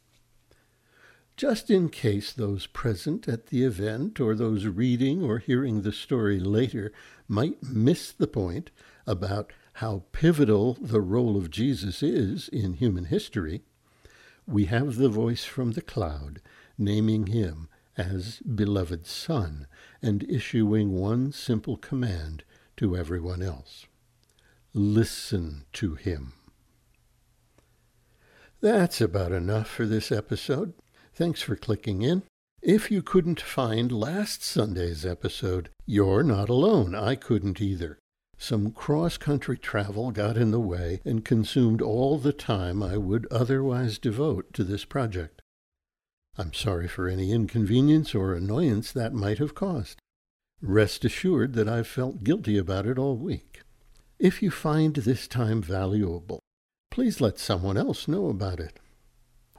just 1.38 1.70
in 1.70 1.90
case 1.90 2.32
those 2.32 2.68
present 2.68 3.28
at 3.28 3.48
the 3.48 3.64
event 3.64 4.20
or 4.20 4.36
those 4.36 4.66
reading 4.66 5.24
or 5.24 5.40
hearing 5.40 5.82
the 5.82 5.92
story 5.92 6.40
later 6.40 6.92
might 7.28 7.64
miss 7.64 8.12
the 8.12 8.28
point 8.28 8.70
about 9.08 9.52
how 9.74 10.04
pivotal 10.12 10.78
the 10.80 11.02
role 11.02 11.38
of 11.38 11.50
Jesus 11.50 12.04
is 12.04 12.48
in 12.50 12.74
human 12.74 13.06
history, 13.06 13.62
we 14.46 14.66
have 14.66 14.96
the 14.96 15.10
voice 15.10 15.46
from 15.46 15.72
the 15.72 15.82
cloud 15.82 16.42
naming 16.78 17.28
him 17.28 17.70
as 17.98 18.40
beloved 18.40 19.06
Son 19.06 19.68
and 20.02 20.24
issuing 20.30 20.92
one 20.92 21.32
simple 21.32 21.78
command 21.78 22.44
to 22.78 22.96
everyone 22.96 23.42
else 23.42 23.86
listen 24.74 25.66
to 25.74 25.96
him. 25.96 26.34
That's 28.62 29.02
about 29.02 29.32
enough 29.32 29.68
for 29.68 29.86
this 29.86 30.12
episode. 30.12 30.74
Thanks 31.14 31.42
for 31.42 31.56
clicking 31.56 32.02
in. 32.02 32.24
If 32.62 32.92
you 32.92 33.02
couldn't 33.02 33.42
find 33.42 33.92
last 33.92 34.44
Sunday's 34.44 35.06
episode, 35.06 35.70
you're 35.86 36.24
not 36.24 36.48
alone. 36.48 36.94
I 36.94 37.16
couldn't 37.16 37.60
either. 37.60 37.98
Some 38.38 38.72
cross 38.72 39.18
country 39.18 39.58
travel 39.58 40.12
got 40.12 40.38
in 40.38 40.52
the 40.52 40.60
way 40.60 41.02
and 41.06 41.26
consumed 41.26 41.82
all 41.82 42.18
the 42.18 42.34
time 42.34 42.82
I 42.82 42.98
would 42.98 43.28
otherwise 43.32 44.00
devote 44.00 44.54
to 44.54 44.64
this 44.64 44.86
project. 44.86 45.42
I'm 46.38 46.54
sorry 46.54 46.88
for 46.88 47.08
any 47.08 47.32
inconvenience 47.32 48.16
or 48.16 48.34
annoyance 48.34 48.92
that 48.94 49.14
might 49.14 49.38
have 49.40 49.54
caused. 49.54 50.00
Rest 50.62 51.04
assured 51.04 51.54
that 51.54 51.68
I've 51.68 51.88
felt 51.88 52.24
guilty 52.24 52.58
about 52.58 52.86
it 52.86 52.98
all 52.98 53.18
week. 53.18 53.62
If 54.18 54.42
you 54.42 54.52
find 54.52 54.96
this 54.96 55.28
time 55.28 55.62
valuable, 55.62 56.40
please 56.92 57.20
let 57.22 57.40
someone 57.40 57.78
else 57.78 58.08
know 58.08 58.28
about 58.28 58.60
it. 58.60 58.80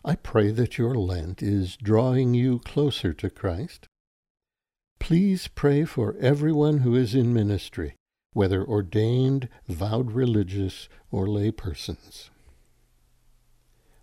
I 0.04 0.16
pray 0.16 0.50
that 0.50 0.78
your 0.78 0.96
Lent 0.96 1.42
is 1.42 1.76
drawing 1.76 2.34
you 2.34 2.58
closer 2.58 3.12
to 3.12 3.30
Christ. 3.30 3.86
Please 4.98 5.48
pray 5.48 5.84
for 5.84 6.16
everyone 6.20 6.78
who 6.78 6.96
is 6.96 7.14
in 7.14 7.32
ministry, 7.32 7.94
whether 8.32 8.64
ordained, 8.64 9.48
vowed 9.68 10.10
religious, 10.10 10.88
or 11.12 11.28
lay 11.28 11.52
persons. 11.52 12.30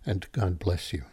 And 0.06 0.26
God 0.32 0.58
bless 0.58 0.92
you. 0.94 1.04